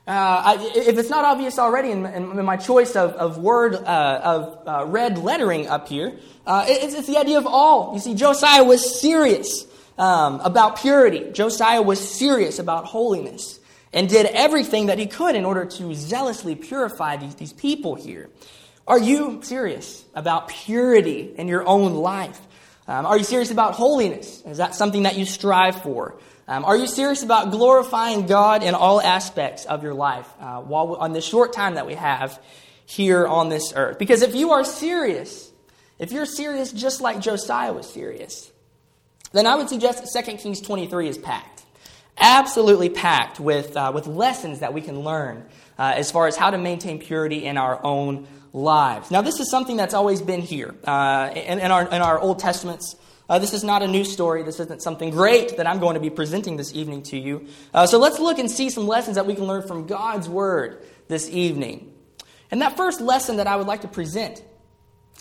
Uh, 0.07 0.11
I, 0.11 0.71
if 0.75 0.97
it's 0.97 1.09
not 1.09 1.25
obvious 1.25 1.59
already 1.59 1.91
in, 1.91 2.05
in, 2.05 2.39
in 2.39 2.45
my 2.45 2.57
choice 2.57 2.95
of, 2.95 3.11
of 3.11 3.37
word, 3.37 3.75
uh, 3.75 4.21
of 4.23 4.67
uh, 4.67 4.85
red 4.85 5.17
lettering 5.17 5.67
up 5.67 5.87
here, 5.87 6.17
uh, 6.45 6.65
it's, 6.67 6.93
it's, 6.93 7.07
the 7.07 7.17
idea 7.17 7.37
of 7.37 7.45
all. 7.45 7.93
You 7.93 7.99
see, 7.99 8.15
Josiah 8.15 8.63
was 8.63 8.99
serious 8.99 9.67
um, 9.97 10.39
about 10.39 10.79
purity. 10.79 11.29
Josiah 11.31 11.81
was 11.81 11.99
serious 11.99 12.57
about 12.57 12.85
holiness 12.85 13.56
and 13.93 14.09
did 14.09 14.25
everything 14.27 14.87
that 14.87 14.99
he 14.99 15.07
could 15.07 15.35
in 15.35 15.45
order 15.45 15.65
to 15.65 15.93
zealously 15.93 16.55
purify 16.55 17.17
these, 17.17 17.35
these 17.35 17.53
people 17.53 17.95
here. 17.95 18.29
Are 18.87 18.99
you 18.99 19.41
serious 19.43 20.05
about 20.13 20.47
purity 20.47 21.33
in 21.35 21.47
your 21.47 21.67
own 21.67 21.93
life? 21.93 22.39
Um, 22.87 23.05
are 23.05 23.17
you 23.17 23.23
serious 23.23 23.51
about 23.51 23.73
holiness? 23.73 24.41
Is 24.45 24.57
that 24.57 24.75
something 24.75 25.03
that 25.03 25.17
you 25.17 25.25
strive 25.25 25.81
for? 25.81 26.17
Um, 26.47 26.63
are 26.63 26.77
you 26.77 26.87
serious 26.87 27.23
about 27.23 27.51
glorifying 27.51 28.25
God 28.25 28.63
in 28.63 28.73
all 28.73 29.01
aspects 29.01 29.65
of 29.65 29.83
your 29.83 29.93
life 29.93 30.27
uh, 30.39 30.61
while 30.61 30.95
on 30.95 31.11
this 31.11 31.25
short 31.25 31.51
time 31.51 31.75
that 31.75 31.85
we 31.85 31.95
have 31.95 32.41
here 32.85 33.27
on 33.27 33.49
this 33.49 33.73
earth? 33.75 33.99
Because 33.99 34.21
if 34.21 34.33
you 34.33 34.51
are 34.51 34.63
serious, 34.63 35.51
if 35.99 36.13
you're 36.13 36.25
serious 36.25 36.71
just 36.71 37.01
like 37.01 37.19
Josiah 37.19 37.73
was 37.73 37.89
serious, 37.89 38.49
then 39.33 39.45
I 39.45 39.55
would 39.55 39.67
suggest 39.67 40.01
that 40.13 40.25
2 40.25 40.37
Kings 40.37 40.61
23 40.61 41.09
is 41.09 41.17
packed. 41.17 41.56
Absolutely 42.19 42.89
packed 42.89 43.39
with, 43.39 43.77
uh, 43.77 43.91
with 43.93 44.07
lessons 44.07 44.59
that 44.59 44.73
we 44.73 44.81
can 44.81 45.01
learn 45.01 45.45
uh, 45.77 45.93
as 45.95 46.11
far 46.11 46.27
as 46.27 46.35
how 46.35 46.49
to 46.49 46.57
maintain 46.57 46.99
purity 46.99 47.45
in 47.45 47.57
our 47.57 47.79
own 47.83 48.27
lives. 48.53 49.11
Now, 49.11 49.21
this 49.21 49.39
is 49.39 49.49
something 49.51 49.77
that's 49.77 49.93
always 49.93 50.21
been 50.21 50.41
here 50.41 50.73
uh, 50.83 51.29
in, 51.35 51.59
in, 51.59 51.71
our, 51.71 51.83
in 51.83 52.01
our 52.01 52.19
Old 52.19 52.39
Testaments. 52.39 52.95
Uh, 53.29 53.39
this 53.39 53.53
is 53.53 53.63
not 53.63 53.83
a 53.83 53.87
new 53.87 54.03
story. 54.03 54.43
This 54.43 54.59
isn't 54.59 54.81
something 54.81 55.11
great 55.11 55.57
that 55.57 55.67
I'm 55.67 55.79
going 55.79 55.95
to 55.95 55.99
be 55.99 56.09
presenting 56.09 56.57
this 56.57 56.73
evening 56.73 57.03
to 57.03 57.17
you. 57.17 57.47
Uh, 57.73 57.85
so 57.85 57.99
let's 57.99 58.19
look 58.19 58.39
and 58.39 58.49
see 58.49 58.69
some 58.69 58.87
lessons 58.87 59.15
that 59.15 59.25
we 59.25 59.35
can 59.35 59.45
learn 59.45 59.67
from 59.67 59.85
God's 59.85 60.29
Word 60.29 60.83
this 61.07 61.29
evening. 61.29 61.93
And 62.49 62.61
that 62.61 62.77
first 62.77 63.01
lesson 63.01 63.37
that 63.37 63.47
I 63.47 63.57
would 63.57 63.67
like 63.67 63.81
to 63.81 63.87
present 63.87 64.41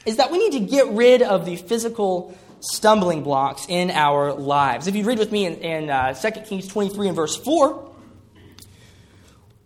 is 0.05 0.19
that 0.19 0.31
we 0.31 0.38
need 0.38 0.53
to 0.53 0.61
get 0.61 0.87
rid 0.88 1.21
of 1.21 1.45
the 1.45 1.57
physical 1.57 2.37
stumbling 2.67 3.23
blocks 3.23 3.67
in 3.69 3.91
our 3.91 4.33
lives. 4.33 4.87
If 4.87 4.97
you 4.97 5.05
read 5.05 5.19
with 5.19 5.33
me 5.33 5.47
in, 5.47 5.55
in 5.57 5.91
uh, 5.91 6.15
2 6.15 6.31
Kings 6.43 6.69
23 6.69 7.09
and 7.09 7.17
verse 7.17 7.37
4, 7.37 7.93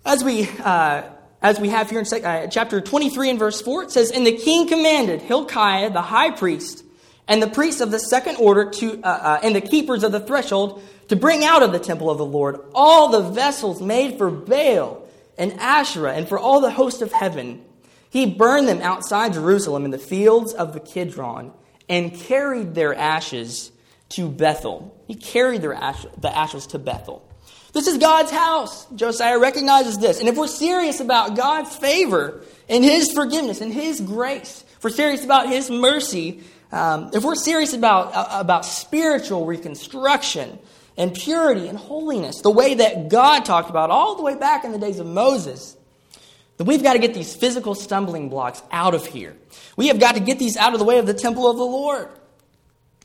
as 0.05 0.25
we, 0.25 0.49
uh, 0.63 1.03
as 1.43 1.61
we 1.61 1.71
have 1.71 1.91
here 1.91 2.01
in 2.01 2.25
uh, 2.25 2.47
chapter 2.49 2.81
23 2.81 3.31
and 3.31 3.39
verse 3.39 3.61
4, 3.61 3.85
it 3.85 3.91
says, 3.91 4.11
And 4.11 4.27
the 4.27 4.37
king 4.37 4.69
commanded 4.69 5.23
Hilkiah 5.23 5.91
the 5.91 6.03
high 6.03 6.31
priest 6.31 6.85
and 7.27 7.43
the 7.43 7.49
priests 7.49 7.81
of 7.81 7.91
the 7.91 7.99
second 7.99 8.37
order 8.37 8.71
to, 8.71 9.01
uh, 9.03 9.07
uh, 9.07 9.41
and 9.43 9.55
the 9.55 9.61
keepers 9.61 10.03
of 10.03 10.13
the 10.13 10.21
threshold 10.21 10.83
to 11.09 11.17
bring 11.17 11.45
out 11.45 11.63
of 11.63 11.73
the 11.73 11.79
temple 11.79 12.11
of 12.11 12.19
the 12.19 12.25
Lord 12.25 12.61
all 12.75 13.09
the 13.09 13.31
vessels 13.31 13.81
made 13.81 14.19
for 14.19 14.31
Baal 14.31 15.07
and 15.39 15.53
Asherah 15.55 16.15
and 16.15 16.29
for 16.29 16.39
all 16.39 16.61
the 16.61 16.71
host 16.71 17.03
of 17.03 17.13
heaven. 17.13 17.65
He 18.11 18.27
burned 18.27 18.69
them 18.69 18.83
outside 18.83 19.35
Jerusalem 19.35 19.85
in 19.85 19.91
the 19.91 19.99
fields 19.99 20.53
of 20.53 20.73
the 20.73 20.81
Kidron 20.81 21.53
and 21.91 22.15
carried 22.15 22.75
their 22.75 22.95
ashes 22.95 23.73
to 24.11 24.29
Bethel. 24.29 24.97
He 25.09 25.17
carried 25.17 25.61
their 25.61 25.75
ash- 25.75 26.07
the 26.19 26.35
ashes 26.35 26.69
to 26.69 26.79
Bethel. 26.79 27.27
This 27.73 27.89
is 27.89 27.99
God's 27.99 28.31
house. 28.31 28.87
Josiah 28.95 29.39
recognizes 29.39 29.99
this. 29.99 30.21
And 30.21 30.29
if 30.29 30.37
we're 30.37 30.47
serious 30.47 31.01
about 31.01 31.37
God's 31.37 31.75
favor 31.77 32.43
and 32.69 32.85
His 32.85 33.13
forgiveness 33.13 33.61
and 33.61 33.73
His 33.73 34.01
grace, 34.01 34.65
if 34.77 34.85
we're 34.85 34.91
serious 34.91 35.25
about 35.25 35.49
His 35.49 35.69
mercy, 35.69 36.43
um, 36.73 37.11
if 37.13 37.25
we're 37.25 37.35
serious 37.35 37.75
about, 37.75 38.15
uh, 38.15 38.41
about 38.41 38.65
spiritual 38.65 39.45
reconstruction 39.45 40.59
and 40.97 41.13
purity 41.13 41.67
and 41.67 41.77
holiness, 41.77 42.41
the 42.41 42.51
way 42.51 42.75
that 42.75 43.09
God 43.09 43.45
talked 43.45 43.71
about 43.71 43.91
all 43.91 44.15
the 44.15 44.23
way 44.23 44.37
back 44.37 44.65
in 44.65 44.71
the 44.71 44.79
days 44.79 45.01
of 45.01 45.07
Moses, 45.07 45.77
then 46.61 46.67
we've 46.67 46.83
got 46.83 46.93
to 46.93 46.99
get 46.99 47.15
these 47.15 47.35
physical 47.35 47.75
stumbling 47.75 48.29
blocks 48.29 48.63
out 48.71 48.93
of 48.93 49.07
here. 49.07 49.35
We 49.79 49.89
have 49.89 49.99
got 49.99 50.17
to 50.17 50.21
get 50.21 50.39
these 50.39 50.59
out 50.59 50.75
of 50.75 50.79
the 50.79 50.85
way 50.85 50.99
of 50.99 51.07
the 51.07 51.15
temple 51.15 51.49
of 51.49 51.57
the 51.57 51.65
Lord. 51.65 52.07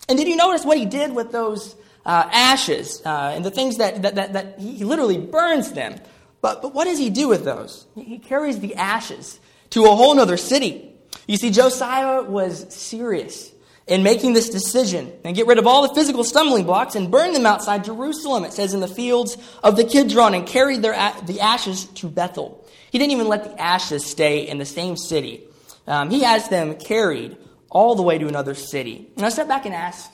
And 0.09 0.17
did 0.17 0.27
you 0.27 0.35
notice 0.35 0.65
what 0.65 0.77
he 0.77 0.85
did 0.85 1.15
with 1.15 1.31
those 1.31 1.73
uh, 2.05 2.27
ashes 2.33 3.01
uh, 3.05 3.31
and 3.33 3.45
the 3.45 3.51
things 3.51 3.77
that, 3.77 4.01
that, 4.01 4.15
that, 4.15 4.33
that 4.33 4.59
he, 4.59 4.73
he 4.75 4.83
literally 4.83 5.17
burns 5.17 5.71
them? 5.71 5.95
But, 6.41 6.61
but 6.61 6.73
what 6.73 6.83
does 6.83 6.99
he 6.99 7.09
do 7.09 7.29
with 7.29 7.45
those? 7.45 7.87
He 7.95 8.19
carries 8.19 8.59
the 8.59 8.75
ashes 8.75 9.39
to 9.69 9.85
a 9.85 9.95
whole 9.95 10.19
other 10.19 10.35
city. 10.35 10.93
You 11.25 11.37
see, 11.37 11.49
Josiah 11.49 12.23
was 12.23 12.65
serious 12.75 13.53
in 13.87 14.01
making 14.01 14.33
this 14.33 14.49
decision 14.49 15.11
and 15.23 15.35
get 15.35 15.45
rid 15.45 15.59
of 15.59 15.67
all 15.67 15.87
the 15.87 15.93
physical 15.93 16.23
stumbling 16.23 16.65
blocks 16.65 16.95
and 16.95 17.11
burn 17.11 17.33
them 17.33 17.45
outside 17.45 17.83
Jerusalem, 17.83 18.43
it 18.43 18.53
says 18.53 18.73
in 18.73 18.79
the 18.79 18.87
fields 18.87 19.37
of 19.63 19.75
the 19.75 19.83
Kidron, 19.83 20.33
and 20.33 20.47
carried 20.47 20.81
their, 20.81 20.93
the 21.25 21.39
ashes 21.39 21.85
to 21.85 22.07
Bethel. 22.07 22.65
He 22.91 22.97
didn't 22.97 23.11
even 23.11 23.27
let 23.27 23.43
the 23.43 23.61
ashes 23.61 24.05
stay 24.05 24.47
in 24.47 24.57
the 24.57 24.65
same 24.65 24.97
city. 24.97 25.43
Um, 25.85 26.09
he 26.09 26.23
has 26.23 26.49
them 26.49 26.75
carried 26.75 27.37
all 27.69 27.95
the 27.95 28.01
way 28.01 28.17
to 28.17 28.27
another 28.27 28.55
city. 28.55 29.07
Now, 29.17 29.29
step 29.29 29.47
back 29.47 29.65
and 29.65 29.75
ask 29.75 30.09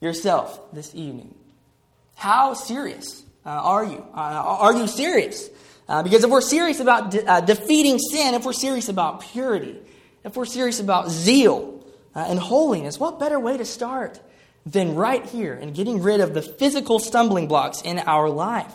yourself 0.00 0.72
this 0.72 0.94
evening 0.94 1.34
how 2.16 2.54
serious 2.54 3.22
uh, 3.44 3.50
are 3.50 3.84
you? 3.84 4.04
Uh, 4.14 4.16
are 4.16 4.74
you 4.74 4.86
serious? 4.86 5.50
Uh, 5.88 6.02
because 6.02 6.24
if 6.24 6.30
we're 6.30 6.40
serious 6.40 6.80
about 6.80 7.10
de- 7.10 7.24
uh, 7.26 7.40
defeating 7.40 7.98
sin, 7.98 8.34
if 8.34 8.44
we're 8.44 8.52
serious 8.52 8.88
about 8.88 9.20
purity, 9.20 9.78
if 10.24 10.36
we're 10.36 10.46
serious 10.46 10.80
about 10.80 11.10
zeal 11.10 11.73
uh, 12.14 12.26
and 12.28 12.38
holiness, 12.38 12.98
what 12.98 13.18
better 13.18 13.38
way 13.38 13.56
to 13.56 13.64
start 13.64 14.20
than 14.66 14.94
right 14.94 15.24
here 15.26 15.54
and 15.54 15.74
getting 15.74 16.02
rid 16.02 16.20
of 16.20 16.34
the 16.34 16.42
physical 16.42 16.98
stumbling 16.98 17.48
blocks 17.48 17.82
in 17.82 17.98
our 18.00 18.28
life? 18.28 18.72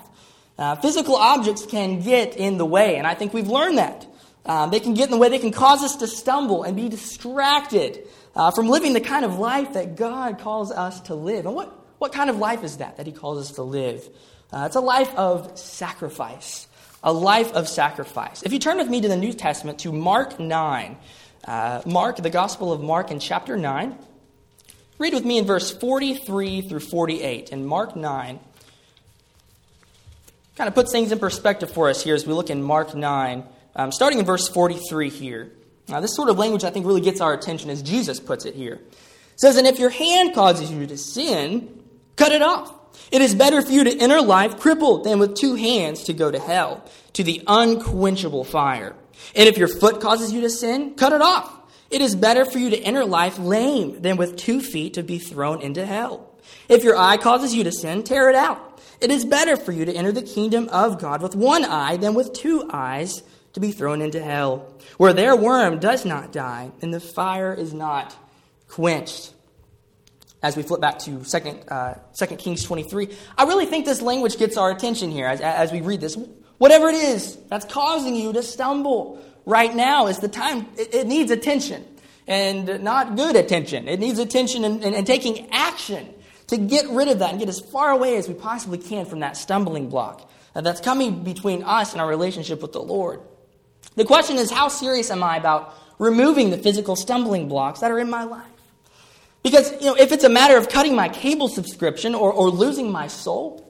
Uh, 0.57 0.75
physical 0.75 1.15
objects 1.15 1.65
can 1.65 2.01
get 2.01 2.35
in 2.35 2.57
the 2.57 2.65
way, 2.65 2.97
and 2.97 3.07
I 3.07 3.13
think 3.13 3.33
we've 3.33 3.47
learned 3.47 3.77
that. 3.77 4.05
Um, 4.45 4.71
they 4.71 4.79
can 4.79 4.93
get 4.93 5.05
in 5.05 5.11
the 5.11 5.17
way, 5.17 5.29
they 5.29 5.39
can 5.39 5.51
cause 5.51 5.83
us 5.83 5.97
to 5.97 6.07
stumble 6.07 6.63
and 6.63 6.75
be 6.75 6.89
distracted 6.89 8.07
uh, 8.35 8.51
from 8.51 8.67
living 8.67 8.93
the 8.93 9.01
kind 9.01 9.23
of 9.25 9.39
life 9.39 9.73
that 9.73 9.95
God 9.95 10.39
calls 10.39 10.71
us 10.71 10.99
to 11.01 11.15
live. 11.15 11.45
And 11.45 11.55
what, 11.55 11.73
what 11.99 12.11
kind 12.13 12.29
of 12.29 12.37
life 12.37 12.63
is 12.63 12.77
that 12.77 12.97
that 12.97 13.05
He 13.05 13.13
calls 13.13 13.39
us 13.39 13.55
to 13.55 13.63
live? 13.63 14.07
Uh, 14.51 14.63
it's 14.65 14.75
a 14.75 14.81
life 14.81 15.13
of 15.15 15.57
sacrifice 15.57 16.67
a 17.03 17.13
life 17.13 17.51
of 17.53 17.67
sacrifice. 17.67 18.43
If 18.43 18.53
you 18.53 18.59
turn 18.59 18.77
with 18.77 18.89
me 18.89 19.01
to 19.01 19.07
the 19.07 19.17
New 19.17 19.33
Testament, 19.33 19.79
to 19.79 19.91
Mark 19.91 20.39
9, 20.39 20.97
uh, 21.45 21.81
Mark, 21.85 22.17
the 22.17 22.29
Gospel 22.29 22.71
of 22.71 22.81
Mark 22.81 23.11
in 23.11 23.19
chapter 23.19 23.57
9, 23.57 23.97
read 24.97 25.13
with 25.13 25.25
me 25.25 25.37
in 25.37 25.45
verse 25.45 25.71
43 25.71 26.61
through 26.61 26.79
48. 26.79 27.49
In 27.49 27.65
Mark 27.65 27.95
9, 27.95 28.39
kind 30.55 30.67
of 30.67 30.75
puts 30.75 30.91
things 30.91 31.11
in 31.11 31.19
perspective 31.19 31.71
for 31.71 31.89
us 31.89 32.03
here 32.03 32.15
as 32.15 32.27
we 32.27 32.33
look 32.33 32.49
in 32.49 32.61
Mark 32.61 32.93
9, 32.93 33.43
um, 33.75 33.91
starting 33.91 34.19
in 34.19 34.25
verse 34.25 34.47
43 34.49 35.09
here. 35.09 35.51
Now, 35.87 36.01
this 36.01 36.15
sort 36.15 36.29
of 36.29 36.37
language 36.37 36.63
I 36.63 36.69
think 36.69 36.85
really 36.85 37.01
gets 37.01 37.21
our 37.21 37.33
attention 37.33 37.69
as 37.69 37.81
Jesus 37.81 38.19
puts 38.19 38.45
it 38.45 38.55
here. 38.55 38.73
It 38.73 39.39
says, 39.39 39.57
And 39.57 39.65
if 39.65 39.79
your 39.79 39.89
hand 39.89 40.35
causes 40.35 40.69
you 40.69 40.85
to 40.85 40.97
sin, 40.97 41.83
cut 42.15 42.31
it 42.31 42.41
off. 42.41 42.73
It 43.11 43.21
is 43.21 43.33
better 43.33 43.61
for 43.61 43.71
you 43.71 43.85
to 43.85 43.97
enter 43.97 44.21
life 44.21 44.59
crippled 44.59 45.03
than 45.03 45.19
with 45.19 45.35
two 45.35 45.55
hands 45.55 46.03
to 46.03 46.13
go 46.13 46.29
to 46.29 46.39
hell, 46.39 46.83
to 47.13 47.23
the 47.23 47.41
unquenchable 47.47 48.43
fire. 48.43 48.95
And 49.35 49.47
if 49.47 49.57
your 49.57 49.67
foot 49.67 50.01
causes 50.01 50.31
you 50.31 50.41
to 50.41 50.49
sin, 50.49 50.95
cut 50.95 51.13
it 51.13 51.21
off. 51.21 51.55
It 51.89 52.01
is 52.01 52.15
better 52.15 52.45
for 52.45 52.59
you 52.59 52.69
to 52.69 52.79
enter 52.79 53.05
life 53.05 53.39
lame 53.39 54.01
than 54.01 54.17
with 54.17 54.37
two 54.37 54.61
feet 54.61 54.93
to 54.95 55.03
be 55.03 55.17
thrown 55.19 55.61
into 55.61 55.85
hell. 55.85 56.35
If 56.67 56.83
your 56.83 56.97
eye 56.97 57.17
causes 57.17 57.53
you 57.53 57.63
to 57.63 57.71
sin, 57.71 58.03
tear 58.03 58.29
it 58.29 58.35
out. 58.35 58.81
It 59.01 59.11
is 59.11 59.25
better 59.25 59.55
for 59.55 59.71
you 59.71 59.85
to 59.85 59.93
enter 59.93 60.11
the 60.11 60.21
kingdom 60.21 60.69
of 60.69 60.99
God 60.99 61.21
with 61.21 61.35
one 61.35 61.65
eye 61.65 61.97
than 61.97 62.13
with 62.13 62.33
two 62.33 62.69
eyes 62.71 63.23
to 63.53 63.59
be 63.59 63.71
thrown 63.71 64.01
into 64.01 64.21
hell, 64.21 64.73
where 64.97 65.13
their 65.13 65.35
worm 65.35 65.79
does 65.79 66.05
not 66.05 66.31
die 66.31 66.71
and 66.81 66.93
the 66.93 66.99
fire 66.99 67.53
is 67.53 67.73
not 67.73 68.15
quenched 68.67 69.33
as 70.41 70.55
we 70.55 70.63
flip 70.63 70.79
back 70.79 70.99
to 70.99 71.23
2, 71.23 71.39
uh, 71.69 71.95
2 72.15 72.35
Kings 72.37 72.63
23, 72.63 73.09
I 73.37 73.43
really 73.43 73.65
think 73.65 73.85
this 73.85 74.01
language 74.01 74.37
gets 74.37 74.57
our 74.57 74.71
attention 74.71 75.11
here 75.11 75.27
as, 75.27 75.41
as 75.41 75.71
we 75.71 75.81
read 75.81 76.01
this. 76.01 76.17
Whatever 76.59 76.89
it 76.89 76.95
is 76.95 77.35
that's 77.49 77.65
causing 77.65 78.15
you 78.15 78.33
to 78.33 78.43
stumble 78.43 79.19
right 79.45 79.73
now 79.73 80.07
is 80.07 80.19
the 80.19 80.27
time, 80.27 80.67
it, 80.77 80.93
it 80.93 81.07
needs 81.07 81.31
attention. 81.31 81.83
And 82.27 82.83
not 82.83 83.15
good 83.15 83.35
attention. 83.35 83.87
It 83.87 83.99
needs 83.99 84.19
attention 84.19 84.63
and, 84.63 84.83
and, 84.83 84.93
and 84.93 85.07
taking 85.07 85.49
action 85.51 86.13
to 86.47 86.57
get 86.57 86.87
rid 86.89 87.07
of 87.07 87.19
that 87.19 87.31
and 87.31 87.39
get 87.39 87.49
as 87.49 87.59
far 87.59 87.89
away 87.89 88.17
as 88.17 88.27
we 88.27 88.35
possibly 88.35 88.77
can 88.77 89.05
from 89.05 89.21
that 89.21 89.35
stumbling 89.35 89.89
block 89.89 90.29
that's 90.53 90.81
coming 90.81 91.23
between 91.23 91.63
us 91.63 91.93
and 91.93 92.01
our 92.01 92.07
relationship 92.07 92.61
with 92.61 92.73
the 92.73 92.81
Lord. 92.81 93.21
The 93.95 94.05
question 94.05 94.37
is, 94.37 94.51
how 94.51 94.67
serious 94.67 95.09
am 95.11 95.23
I 95.23 95.37
about 95.37 95.73
removing 95.97 96.49
the 96.49 96.57
physical 96.57 96.95
stumbling 96.95 97.47
blocks 97.47 97.79
that 97.79 97.91
are 97.91 97.99
in 97.99 98.09
my 98.09 98.23
life? 98.23 98.45
Because, 99.43 99.71
you 99.79 99.87
know, 99.87 99.95
if 99.95 100.11
it's 100.11 100.23
a 100.23 100.29
matter 100.29 100.57
of 100.57 100.69
cutting 100.69 100.95
my 100.95 101.07
cable 101.07 101.47
subscription 101.47 102.13
or, 102.13 102.31
or 102.33 102.49
losing 102.49 102.91
my 102.91 103.07
soul, 103.07 103.68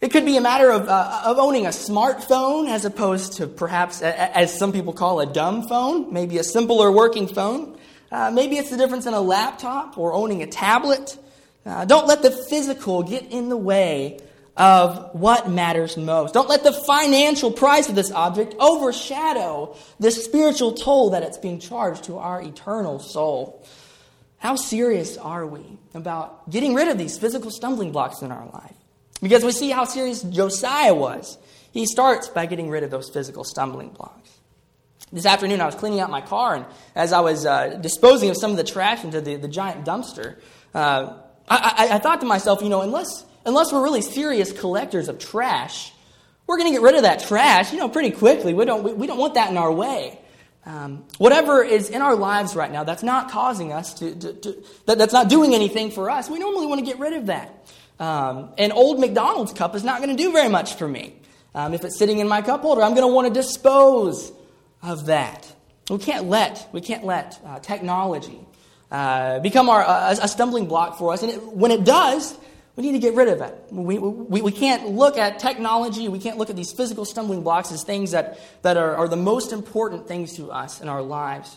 it 0.00 0.10
could 0.10 0.26
be 0.26 0.36
a 0.36 0.40
matter 0.40 0.70
of, 0.70 0.88
uh, 0.88 1.22
of 1.24 1.38
owning 1.38 1.66
a 1.66 1.70
smartphone 1.70 2.68
as 2.68 2.84
opposed 2.84 3.34
to 3.34 3.46
perhaps, 3.46 4.02
as 4.02 4.56
some 4.56 4.72
people 4.72 4.92
call 4.92 5.20
a 5.20 5.26
dumb 5.26 5.66
phone, 5.66 6.12
maybe 6.12 6.38
a 6.38 6.44
simpler 6.44 6.92
working 6.92 7.26
phone. 7.26 7.78
Uh, 8.12 8.30
maybe 8.30 8.56
it's 8.56 8.70
the 8.70 8.76
difference 8.76 9.06
in 9.06 9.14
a 9.14 9.20
laptop 9.20 9.96
or 9.96 10.12
owning 10.12 10.42
a 10.42 10.46
tablet. 10.46 11.18
Uh, 11.64 11.84
don't 11.84 12.06
let 12.06 12.22
the 12.22 12.30
physical 12.30 13.02
get 13.02 13.24
in 13.32 13.48
the 13.48 13.56
way 13.56 14.20
of 14.56 15.14
what 15.14 15.50
matters 15.50 15.96
most. 15.96 16.34
Don't 16.34 16.48
let 16.48 16.62
the 16.62 16.72
financial 16.72 17.50
price 17.50 17.88
of 17.88 17.94
this 17.94 18.10
object 18.12 18.54
overshadow 18.58 19.76
the 19.98 20.10
spiritual 20.10 20.72
toll 20.72 21.10
that 21.10 21.22
it's 21.22 21.38
being 21.38 21.58
charged 21.58 22.04
to 22.04 22.18
our 22.18 22.40
eternal 22.42 22.98
soul. 22.98 23.66
How 24.38 24.56
serious 24.56 25.16
are 25.16 25.46
we 25.46 25.78
about 25.94 26.48
getting 26.50 26.74
rid 26.74 26.88
of 26.88 26.98
these 26.98 27.18
physical 27.18 27.50
stumbling 27.50 27.92
blocks 27.92 28.22
in 28.22 28.30
our 28.30 28.46
life? 28.46 28.76
Because 29.22 29.44
we 29.44 29.52
see 29.52 29.70
how 29.70 29.84
serious 29.84 30.22
Josiah 30.22 30.94
was. 30.94 31.38
He 31.72 31.86
starts 31.86 32.28
by 32.28 32.46
getting 32.46 32.70
rid 32.70 32.82
of 32.82 32.90
those 32.90 33.10
physical 33.10 33.44
stumbling 33.44 33.90
blocks. 33.90 34.30
This 35.12 35.26
afternoon, 35.26 35.60
I 35.60 35.66
was 35.66 35.74
cleaning 35.74 36.00
out 36.00 36.10
my 36.10 36.20
car, 36.20 36.56
and 36.56 36.66
as 36.94 37.12
I 37.12 37.20
was 37.20 37.46
uh, 37.46 37.78
disposing 37.80 38.30
of 38.30 38.36
some 38.36 38.50
of 38.50 38.56
the 38.56 38.64
trash 38.64 39.04
into 39.04 39.20
the, 39.20 39.36
the 39.36 39.48
giant 39.48 39.84
dumpster, 39.84 40.36
uh, 40.74 41.18
I, 41.48 41.88
I, 41.90 41.94
I 41.94 41.98
thought 41.98 42.20
to 42.20 42.26
myself, 42.26 42.60
you 42.60 42.68
know, 42.68 42.82
unless, 42.82 43.24
unless 43.44 43.72
we're 43.72 43.82
really 43.82 44.02
serious 44.02 44.52
collectors 44.52 45.08
of 45.08 45.18
trash, 45.18 45.92
we're 46.46 46.58
going 46.58 46.72
to 46.72 46.78
get 46.78 46.82
rid 46.82 46.96
of 46.96 47.02
that 47.02 47.20
trash, 47.20 47.72
you 47.72 47.78
know, 47.78 47.88
pretty 47.88 48.10
quickly. 48.10 48.52
We 48.54 48.64
don't, 48.64 48.82
we, 48.82 48.92
we 48.92 49.06
don't 49.06 49.18
want 49.18 49.34
that 49.34 49.50
in 49.50 49.56
our 49.56 49.72
way. 49.72 50.18
Um, 50.64 51.04
whatever 51.18 51.62
is 51.62 51.90
in 51.90 52.02
our 52.02 52.16
lives 52.16 52.56
right 52.56 52.72
now 52.72 52.82
that's 52.82 53.04
not 53.04 53.30
causing 53.30 53.72
us 53.72 53.94
to, 54.00 54.16
to, 54.16 54.32
to 54.32 54.64
that, 54.86 54.98
that's 54.98 55.12
not 55.12 55.28
doing 55.28 55.54
anything 55.54 55.92
for 55.92 56.10
us, 56.10 56.28
we 56.28 56.40
normally 56.40 56.66
want 56.66 56.80
to 56.80 56.84
get 56.84 56.98
rid 56.98 57.12
of 57.12 57.26
that. 57.26 57.68
Um, 57.98 58.50
an 58.58 58.72
old 58.72 59.00
McDonald's 59.00 59.52
cup 59.52 59.74
is 59.74 59.84
not 59.84 60.02
going 60.02 60.14
to 60.14 60.22
do 60.22 60.32
very 60.32 60.48
much 60.48 60.74
for 60.74 60.86
me. 60.86 61.14
Um, 61.54 61.72
if 61.72 61.84
it's 61.84 61.98
sitting 61.98 62.18
in 62.18 62.28
my 62.28 62.42
cup 62.42 62.60
holder, 62.62 62.82
I'm 62.82 62.94
going 62.94 63.08
to 63.08 63.14
want 63.14 63.28
to 63.28 63.32
dispose 63.32 64.30
of 64.82 65.06
that. 65.06 65.50
We 65.88 65.98
can't 65.98 66.26
let 66.26 66.68
we 66.72 66.80
can't 66.80 67.04
let 67.04 67.40
uh, 67.44 67.60
technology 67.60 68.40
uh, 68.90 69.40
become 69.40 69.68
our, 69.68 69.82
uh, 69.82 70.16
a 70.20 70.28
stumbling 70.28 70.66
block 70.66 70.98
for 70.98 71.12
us. 71.12 71.22
And 71.22 71.32
it, 71.32 71.42
when 71.42 71.70
it 71.70 71.84
does, 71.84 72.36
we 72.76 72.84
need 72.84 72.92
to 72.92 72.98
get 72.98 73.14
rid 73.14 73.28
of 73.28 73.40
it. 73.40 73.54
We, 73.70 73.98
we, 73.98 74.42
we 74.42 74.52
can't 74.52 74.90
look 74.90 75.16
at 75.16 75.38
technology, 75.38 76.08
we 76.08 76.18
can't 76.18 76.36
look 76.36 76.50
at 76.50 76.56
these 76.56 76.72
physical 76.72 77.04
stumbling 77.04 77.42
blocks 77.42 77.72
as 77.72 77.82
things 77.82 78.10
that, 78.10 78.38
that 78.62 78.76
are, 78.76 78.94
are 78.96 79.08
the 79.08 79.16
most 79.16 79.52
important 79.52 80.06
things 80.06 80.34
to 80.34 80.52
us 80.52 80.80
in 80.80 80.88
our 80.88 81.02
lives. 81.02 81.56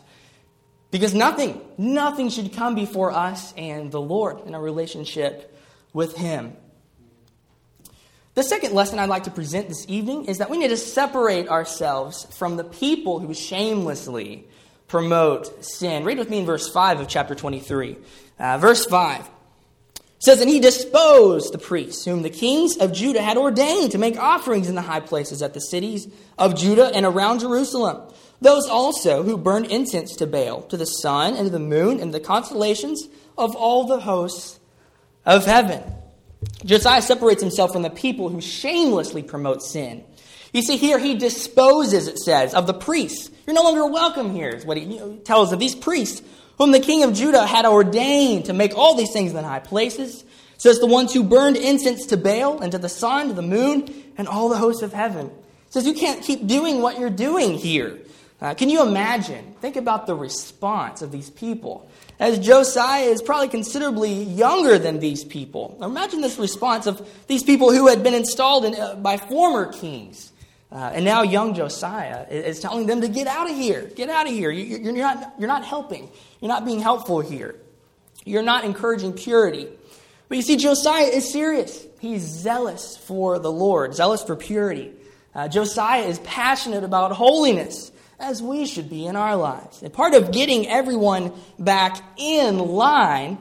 Because 0.91 1.13
nothing, 1.13 1.61
nothing 1.77 2.29
should 2.29 2.53
come 2.53 2.73
before 2.73 3.11
us 3.11 3.53
and 3.55 3.91
the 3.91 4.01
Lord 4.01 4.47
in 4.47 4.55
our 4.55 4.61
relationship 4.61 5.55
with 5.93 6.15
Him. 6.15 6.55
The 8.35 8.43
second 8.43 8.73
lesson 8.73 8.99
I'd 8.99 9.09
like 9.09 9.23
to 9.23 9.31
present 9.31 9.67
this 9.67 9.85
evening 9.89 10.25
is 10.25 10.37
that 10.37 10.49
we 10.49 10.57
need 10.57 10.69
to 10.69 10.77
separate 10.77 11.49
ourselves 11.49 12.25
from 12.37 12.55
the 12.55 12.63
people 12.63 13.19
who 13.19 13.33
shamelessly 13.33 14.47
promote 14.87 15.65
sin. 15.65 16.03
Read 16.03 16.17
with 16.17 16.29
me 16.29 16.39
in 16.39 16.45
verse 16.45 16.69
5 16.69 17.01
of 17.01 17.07
chapter 17.07 17.35
23. 17.35 17.97
Uh, 18.39 18.57
verse 18.57 18.85
5 18.85 19.29
says, 20.19 20.41
And 20.41 20.49
he 20.49 20.59
disposed 20.59 21.53
the 21.53 21.57
priests, 21.57 22.05
whom 22.05 22.21
the 22.21 22.29
kings 22.29 22.77
of 22.77 22.93
Judah 22.93 23.21
had 23.21 23.37
ordained 23.37 23.91
to 23.91 23.97
make 23.97 24.17
offerings 24.17 24.69
in 24.69 24.75
the 24.75 24.81
high 24.81 24.99
places 24.99 25.41
at 25.41 25.53
the 25.53 25.61
cities 25.61 26.07
of 26.37 26.55
Judah 26.55 26.91
and 26.93 27.05
around 27.05 27.39
Jerusalem. 27.39 28.01
Those 28.41 28.67
also 28.67 29.23
who 29.23 29.37
burned 29.37 29.65
incense 29.67 30.15
to 30.17 30.27
Baal, 30.27 30.61
to 30.63 30.77
the 30.77 30.85
sun, 30.85 31.35
and 31.35 31.45
to 31.45 31.49
the 31.49 31.59
moon, 31.59 31.99
and 31.99 32.13
the 32.13 32.19
constellations 32.19 33.07
of 33.37 33.55
all 33.55 33.85
the 33.85 33.99
hosts 33.99 34.58
of 35.29 35.45
heaven. 35.45 35.83
Josiah 36.65 37.01
separates 37.01 37.41
himself 37.41 37.71
from 37.71 37.83
the 37.83 37.89
people 37.89 38.29
who 38.29 38.41
shamelessly 38.41 39.21
promote 39.21 39.61
sin. 39.61 40.03
You 40.53 40.63
see, 40.63 40.77
here 40.77 40.97
he 40.97 41.15
disposes, 41.15 42.07
it 42.07 42.17
says, 42.17 42.55
of 42.55 42.65
the 42.65 42.73
priests. 42.73 43.29
You're 43.45 43.53
no 43.53 43.61
longer 43.61 43.85
welcome 43.85 44.33
here, 44.33 44.49
is 44.49 44.65
what 44.65 44.77
he 44.77 45.19
tells 45.23 45.53
of 45.53 45.59
these 45.59 45.75
priests 45.75 46.23
whom 46.57 46.71
the 46.71 46.79
king 46.79 47.03
of 47.03 47.13
Judah 47.13 47.45
had 47.45 47.65
ordained 47.65 48.45
to 48.45 48.53
make 48.53 48.75
all 48.75 48.95
these 48.95 49.13
things 49.13 49.29
in 49.29 49.37
the 49.37 49.43
high 49.43 49.59
places. 49.59 50.25
says 50.57 50.79
the 50.79 50.87
ones 50.87 51.13
who 51.13 51.23
burned 51.23 51.55
incense 51.55 52.07
to 52.07 52.17
Baal 52.17 52.59
and 52.59 52.71
to 52.71 52.77
the 52.79 52.89
sun, 52.89 53.27
to 53.27 53.33
the 53.33 53.41
moon, 53.41 53.87
and 54.17 54.27
all 54.27 54.49
the 54.49 54.57
hosts 54.57 54.81
of 54.81 54.91
heaven. 54.91 55.31
says 55.69 55.85
you 55.85 55.93
can't 55.93 56.23
keep 56.23 56.47
doing 56.47 56.81
what 56.81 56.99
you're 56.99 57.09
doing 57.09 57.53
here. 57.53 57.99
Uh, 58.41 58.55
can 58.55 58.69
you 58.69 58.81
imagine? 58.81 59.53
Think 59.61 59.75
about 59.75 60.07
the 60.07 60.15
response 60.15 61.01
of 61.01 61.11
these 61.11 61.29
people 61.29 61.88
as 62.19 62.37
Josiah 62.37 63.05
is 63.05 63.21
probably 63.21 63.47
considerably 63.47 64.23
younger 64.23 64.77
than 64.77 64.99
these 64.99 65.23
people. 65.23 65.77
Now 65.79 65.87
imagine 65.87 66.21
this 66.21 66.37
response 66.37 66.85
of 66.85 67.07
these 67.27 67.43
people 67.43 67.71
who 67.71 67.87
had 67.87 68.03
been 68.03 68.13
installed 68.13 68.65
in, 68.65 68.75
uh, 68.75 68.95
by 68.95 69.17
former 69.17 69.71
kings. 69.71 70.31
Uh, 70.71 70.91
and 70.93 71.03
now 71.03 71.23
young 71.23 71.55
Josiah 71.55 72.27
is 72.29 72.59
telling 72.59 72.85
them 72.85 73.01
to 73.01 73.07
get 73.07 73.25
out 73.25 73.49
of 73.49 73.55
here. 73.55 73.89
Get 73.95 74.09
out 74.09 74.27
of 74.27 74.33
here. 74.33 74.51
You, 74.51 74.89
are 74.89 74.93
not, 74.93 75.33
you're 75.39 75.47
not 75.47 75.65
helping. 75.65 76.11
You're 76.41 76.49
not 76.49 76.65
being 76.65 76.79
helpful 76.79 77.21
here. 77.21 77.55
You're 78.25 78.43
not 78.43 78.65
encouraging 78.65 79.13
purity. 79.13 79.67
But 80.27 80.35
you 80.35 80.43
see, 80.43 80.57
Josiah 80.57 81.05
is 81.05 81.31
serious. 81.31 81.87
He's 81.99 82.21
zealous 82.21 82.95
for 82.97 83.39
the 83.39 83.51
Lord, 83.51 83.95
zealous 83.95 84.21
for 84.21 84.35
purity. 84.35 84.93
Uh, 85.33 85.47
Josiah 85.47 86.03
is 86.03 86.19
passionate 86.19 86.83
about 86.83 87.13
holiness, 87.13 87.91
as 88.19 88.41
we 88.41 88.65
should 88.65 88.89
be 88.89 89.05
in 89.05 89.15
our 89.15 89.35
lives. 89.35 89.81
And 89.81 89.93
part 89.93 90.13
of 90.13 90.31
getting 90.31 90.67
everyone 90.67 91.31
back 91.57 92.01
in 92.17 92.59
line 92.59 93.37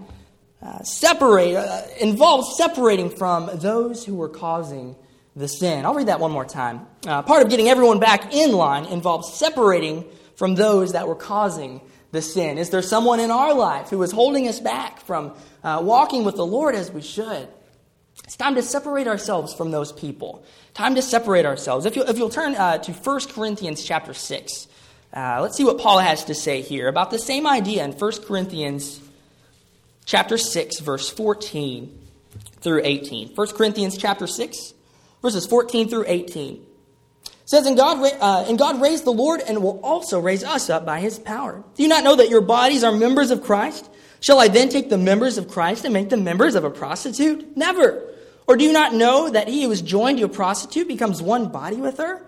uh, 0.62 0.82
separate, 0.82 1.54
uh, 1.54 1.82
involves 2.00 2.56
separating 2.56 3.10
from 3.10 3.48
those 3.54 4.04
who 4.04 4.14
were 4.14 4.28
causing 4.28 4.96
the 5.36 5.48
sin. 5.48 5.84
I'll 5.84 5.94
read 5.94 6.08
that 6.08 6.20
one 6.20 6.32
more 6.32 6.44
time. 6.44 6.86
Uh, 7.06 7.22
part 7.22 7.42
of 7.42 7.50
getting 7.50 7.68
everyone 7.68 8.00
back 8.00 8.34
in 8.34 8.52
line 8.52 8.86
involves 8.86 9.32
separating 9.32 10.04
from 10.34 10.56
those 10.56 10.92
that 10.92 11.06
were 11.06 11.14
causing 11.14 11.80
the 12.10 12.22
sin. 12.22 12.58
Is 12.58 12.70
there 12.70 12.82
someone 12.82 13.20
in 13.20 13.30
our 13.30 13.54
life 13.54 13.90
who 13.90 14.02
is 14.02 14.10
holding 14.10 14.48
us 14.48 14.60
back 14.60 15.00
from 15.00 15.34
uh, 15.62 15.80
walking 15.82 16.24
with 16.24 16.36
the 16.36 16.46
Lord 16.46 16.74
as 16.74 16.90
we 16.90 17.02
should? 17.02 17.48
It's 18.24 18.36
time 18.36 18.56
to 18.56 18.62
separate 18.62 19.06
ourselves 19.06 19.54
from 19.54 19.70
those 19.70 19.92
people. 19.92 20.44
Time 20.74 20.94
to 20.96 21.02
separate 21.02 21.46
ourselves. 21.46 21.86
If, 21.86 21.96
you, 21.96 22.04
if 22.04 22.18
you'll 22.18 22.30
turn 22.30 22.54
uh, 22.54 22.78
to 22.78 22.92
1 22.92 23.20
Corinthians 23.32 23.84
chapter 23.84 24.12
6, 24.12 24.67
uh, 25.14 25.40
let's 25.40 25.56
see 25.56 25.64
what 25.64 25.78
Paul 25.78 25.98
has 25.98 26.24
to 26.24 26.34
say 26.34 26.60
here 26.60 26.88
about 26.88 27.10
the 27.10 27.18
same 27.18 27.46
idea 27.46 27.84
in 27.84 27.92
1 27.92 28.12
Corinthians 28.26 29.00
chapter 30.04 30.36
6, 30.36 30.80
verse 30.80 31.08
14 31.08 31.98
through 32.60 32.82
18. 32.84 33.34
1 33.34 33.46
Corinthians 33.48 33.96
chapter 33.96 34.26
6, 34.26 34.74
verses 35.22 35.46
14 35.46 35.88
through 35.88 36.04
18. 36.06 36.54
It 36.54 37.32
says, 37.46 37.66
and 37.66 37.76
God, 37.76 37.98
uh, 38.20 38.44
and 38.46 38.58
God 38.58 38.80
raised 38.82 39.04
the 39.04 39.12
Lord 39.12 39.40
and 39.40 39.62
will 39.62 39.80
also 39.80 40.20
raise 40.20 40.44
us 40.44 40.68
up 40.68 40.84
by 40.84 41.00
his 41.00 41.18
power. 41.18 41.64
Do 41.76 41.82
you 41.82 41.88
not 41.88 42.04
know 42.04 42.16
that 42.16 42.28
your 42.28 42.42
bodies 42.42 42.84
are 42.84 42.92
members 42.92 43.30
of 43.30 43.42
Christ? 43.42 43.88
Shall 44.20 44.40
I 44.40 44.48
then 44.48 44.68
take 44.68 44.90
the 44.90 44.98
members 44.98 45.38
of 45.38 45.48
Christ 45.48 45.84
and 45.84 45.94
make 45.94 46.10
them 46.10 46.24
members 46.24 46.54
of 46.54 46.64
a 46.64 46.70
prostitute? 46.70 47.56
Never. 47.56 48.04
Or 48.46 48.56
do 48.56 48.64
you 48.64 48.72
not 48.72 48.94
know 48.94 49.30
that 49.30 49.48
he 49.48 49.62
who 49.62 49.70
is 49.70 49.80
joined 49.80 50.18
to 50.18 50.24
a 50.24 50.28
prostitute 50.28 50.88
becomes 50.88 51.22
one 51.22 51.48
body 51.48 51.76
with 51.76 51.98
her? 51.98 52.27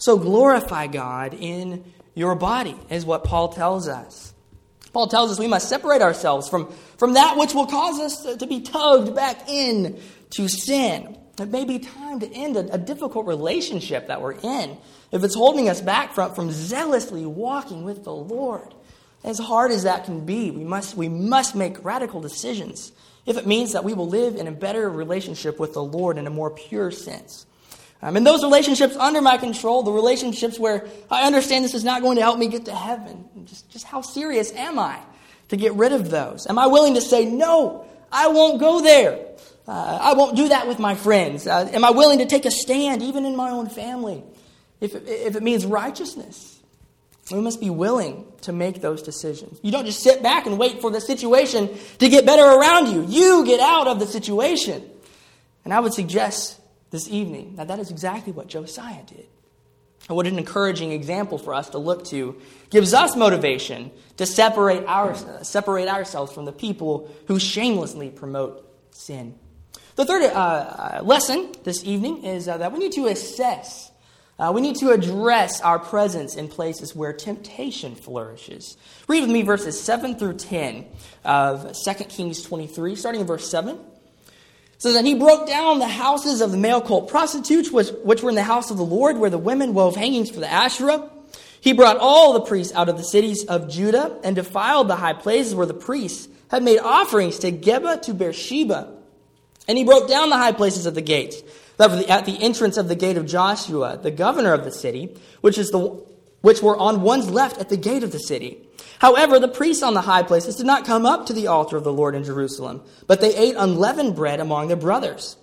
So 0.00 0.18
glorify 0.18 0.86
God 0.86 1.34
in 1.38 1.84
your 2.14 2.34
body, 2.34 2.74
is 2.88 3.04
what 3.04 3.22
Paul 3.22 3.50
tells 3.50 3.86
us. 3.86 4.34
Paul 4.92 5.06
tells 5.06 5.30
us 5.30 5.38
we 5.38 5.46
must 5.46 5.68
separate 5.68 6.02
ourselves 6.02 6.48
from, 6.48 6.72
from 6.96 7.14
that 7.14 7.36
which 7.36 7.54
will 7.54 7.66
cause 7.66 8.00
us 8.00 8.22
to, 8.22 8.36
to 8.38 8.46
be 8.46 8.62
tugged 8.62 9.14
back 9.14 9.48
in 9.48 10.00
to 10.30 10.48
sin. 10.48 11.18
It 11.38 11.48
may 11.48 11.64
be 11.64 11.78
time 11.78 12.18
to 12.20 12.32
end 12.32 12.56
a, 12.56 12.74
a 12.74 12.78
difficult 12.78 13.26
relationship 13.26 14.08
that 14.08 14.20
we're 14.20 14.32
in 14.32 14.76
if 15.12 15.22
it's 15.22 15.34
holding 15.34 15.68
us 15.68 15.82
back 15.82 16.14
from, 16.14 16.34
from 16.34 16.50
zealously 16.50 17.26
walking 17.26 17.84
with 17.84 18.02
the 18.02 18.12
Lord. 18.12 18.74
As 19.22 19.38
hard 19.38 19.70
as 19.70 19.82
that 19.82 20.06
can 20.06 20.24
be, 20.24 20.50
we 20.50 20.64
must, 20.64 20.96
we 20.96 21.10
must 21.10 21.54
make 21.54 21.84
radical 21.84 22.22
decisions 22.22 22.90
if 23.26 23.36
it 23.36 23.46
means 23.46 23.72
that 23.72 23.84
we 23.84 23.92
will 23.92 24.08
live 24.08 24.36
in 24.36 24.46
a 24.46 24.52
better 24.52 24.88
relationship 24.88 25.60
with 25.60 25.74
the 25.74 25.84
Lord 25.84 26.16
in 26.16 26.26
a 26.26 26.30
more 26.30 26.50
pure 26.50 26.90
sense. 26.90 27.44
Um, 28.02 28.16
and 28.16 28.26
those 28.26 28.42
relationships 28.42 28.96
under 28.96 29.20
my 29.20 29.36
control, 29.36 29.82
the 29.82 29.92
relationships 29.92 30.58
where 30.58 30.86
I 31.10 31.26
understand 31.26 31.64
this 31.64 31.74
is 31.74 31.84
not 31.84 32.00
going 32.00 32.16
to 32.16 32.22
help 32.22 32.38
me 32.38 32.48
get 32.48 32.64
to 32.64 32.74
heaven, 32.74 33.28
just, 33.44 33.68
just 33.70 33.84
how 33.84 34.00
serious 34.00 34.52
am 34.52 34.78
I 34.78 35.00
to 35.48 35.56
get 35.56 35.74
rid 35.74 35.92
of 35.92 36.10
those? 36.10 36.46
Am 36.46 36.58
I 36.58 36.66
willing 36.66 36.94
to 36.94 37.00
say, 37.00 37.26
no, 37.26 37.84
I 38.10 38.28
won't 38.28 38.58
go 38.58 38.80
there? 38.80 39.26
Uh, 39.68 39.98
I 40.00 40.14
won't 40.14 40.34
do 40.34 40.48
that 40.48 40.66
with 40.66 40.78
my 40.78 40.94
friends. 40.94 41.46
Uh, 41.46 41.68
am 41.72 41.84
I 41.84 41.90
willing 41.90 42.20
to 42.20 42.26
take 42.26 42.46
a 42.46 42.50
stand, 42.50 43.02
even 43.02 43.26
in 43.26 43.36
my 43.36 43.50
own 43.50 43.68
family, 43.68 44.24
if, 44.80 44.94
if 44.94 45.36
it 45.36 45.42
means 45.42 45.66
righteousness? 45.66 46.58
We 47.30 47.40
must 47.40 47.60
be 47.60 47.70
willing 47.70 48.26
to 48.42 48.52
make 48.52 48.80
those 48.80 49.02
decisions. 49.02 49.60
You 49.62 49.70
don't 49.70 49.86
just 49.86 50.02
sit 50.02 50.22
back 50.22 50.46
and 50.46 50.58
wait 50.58 50.80
for 50.80 50.90
the 50.90 51.00
situation 51.00 51.70
to 51.98 52.08
get 52.08 52.26
better 52.26 52.42
around 52.42 52.88
you. 52.88 53.04
You 53.06 53.44
get 53.44 53.60
out 53.60 53.86
of 53.86 54.00
the 54.00 54.06
situation. 54.06 54.82
And 55.64 55.72
I 55.72 55.78
would 55.78 55.94
suggest 55.94 56.59
this 56.90 57.08
evening 57.08 57.54
Now, 57.56 57.64
that 57.64 57.78
is 57.78 57.90
exactly 57.90 58.32
what 58.32 58.48
Josiah 58.48 59.02
did. 59.06 59.26
And 60.08 60.16
what 60.16 60.26
an 60.26 60.38
encouraging 60.38 60.92
example 60.92 61.38
for 61.38 61.54
us 61.54 61.70
to 61.70 61.78
look 61.78 62.04
to 62.06 62.40
gives 62.70 62.94
us 62.94 63.14
motivation 63.16 63.90
to 64.16 64.26
separate, 64.26 64.84
our, 64.86 65.14
separate 65.44 65.88
ourselves 65.88 66.32
from 66.32 66.46
the 66.46 66.52
people 66.52 67.08
who 67.26 67.38
shamelessly 67.38 68.10
promote 68.10 68.66
sin. 68.92 69.38
The 69.96 70.04
third 70.04 70.22
uh, 70.22 70.28
uh 70.34 71.00
lesson 71.04 71.52
this 71.64 71.84
evening 71.84 72.24
is 72.24 72.48
uh, 72.48 72.58
that 72.58 72.72
we 72.72 72.78
need 72.78 72.92
to 72.92 73.06
assess 73.06 73.90
uh, 74.40 74.50
we 74.50 74.62
need 74.62 74.76
to 74.76 74.90
address 74.90 75.60
our 75.60 75.78
presence 75.78 76.34
in 76.34 76.48
places 76.48 76.96
where 76.96 77.12
temptation 77.12 77.94
flourishes. 77.94 78.78
Read 79.06 79.20
with 79.20 79.30
me 79.30 79.42
verses 79.42 79.78
7 79.78 80.18
through 80.18 80.38
10 80.38 80.86
of 81.26 81.76
2 81.84 81.92
Kings 82.04 82.42
23, 82.42 82.96
starting 82.96 83.20
in 83.20 83.26
verse 83.26 83.50
7. 83.50 83.78
Says, 84.80 84.96
And 84.96 85.06
he 85.06 85.14
broke 85.14 85.46
down 85.46 85.78
the 85.78 85.86
houses 85.86 86.40
of 86.40 86.50
the 86.50 86.56
male 86.56 86.80
cult 86.80 87.08
prostitutes, 87.08 87.70
which, 87.70 87.90
which 88.02 88.22
were 88.22 88.30
in 88.30 88.34
the 88.34 88.42
house 88.42 88.70
of 88.70 88.78
the 88.78 88.84
Lord, 88.84 89.18
where 89.18 89.30
the 89.30 89.38
women 89.38 89.74
wove 89.74 89.94
hangings 89.94 90.30
for 90.30 90.40
the 90.40 90.50
Asherah. 90.50 91.10
He 91.60 91.74
brought 91.74 91.98
all 91.98 92.32
the 92.32 92.40
priests 92.40 92.74
out 92.74 92.88
of 92.88 92.96
the 92.96 93.04
cities 93.04 93.44
of 93.44 93.68
Judah 93.68 94.18
and 94.24 94.34
defiled 94.34 94.88
the 94.88 94.96
high 94.96 95.12
places 95.12 95.54
where 95.54 95.66
the 95.66 95.74
priests 95.74 96.28
had 96.50 96.62
made 96.62 96.78
offerings 96.78 97.40
to 97.40 97.52
Geba 97.52 98.00
to 98.02 98.14
Beersheba. 98.14 98.96
And 99.68 99.76
he 99.76 99.84
broke 99.84 100.08
down 100.08 100.30
the 100.30 100.38
high 100.38 100.52
places 100.52 100.86
of 100.86 100.94
the 100.94 101.02
gates 101.02 101.42
at 101.78 102.24
the 102.24 102.38
entrance 102.40 102.78
of 102.78 102.88
the 102.88 102.94
gate 102.94 103.18
of 103.18 103.26
Joshua, 103.26 103.98
the 104.02 104.10
governor 104.10 104.54
of 104.54 104.64
the 104.64 104.72
city, 104.72 105.14
which, 105.42 105.58
is 105.58 105.70
the, 105.70 105.78
which 106.40 106.62
were 106.62 106.76
on 106.76 107.02
one's 107.02 107.30
left 107.30 107.58
at 107.58 107.68
the 107.68 107.76
gate 107.76 108.02
of 108.02 108.12
the 108.12 108.18
city. 108.18 108.66
However, 109.00 109.38
the 109.38 109.48
priests 109.48 109.82
on 109.82 109.94
the 109.94 110.02
high 110.02 110.22
places 110.22 110.56
did 110.56 110.66
not 110.66 110.84
come 110.84 111.06
up 111.06 111.26
to 111.26 111.32
the 111.32 111.46
altar 111.46 111.78
of 111.78 111.84
the 111.84 111.92
Lord 111.92 112.14
in 112.14 112.22
Jerusalem, 112.22 112.82
but 113.06 113.22
they 113.22 113.34
ate 113.34 113.54
unleavened 113.56 114.14
bread 114.14 114.40
among 114.40 114.68
their 114.68 114.76
brothers. 114.76 115.36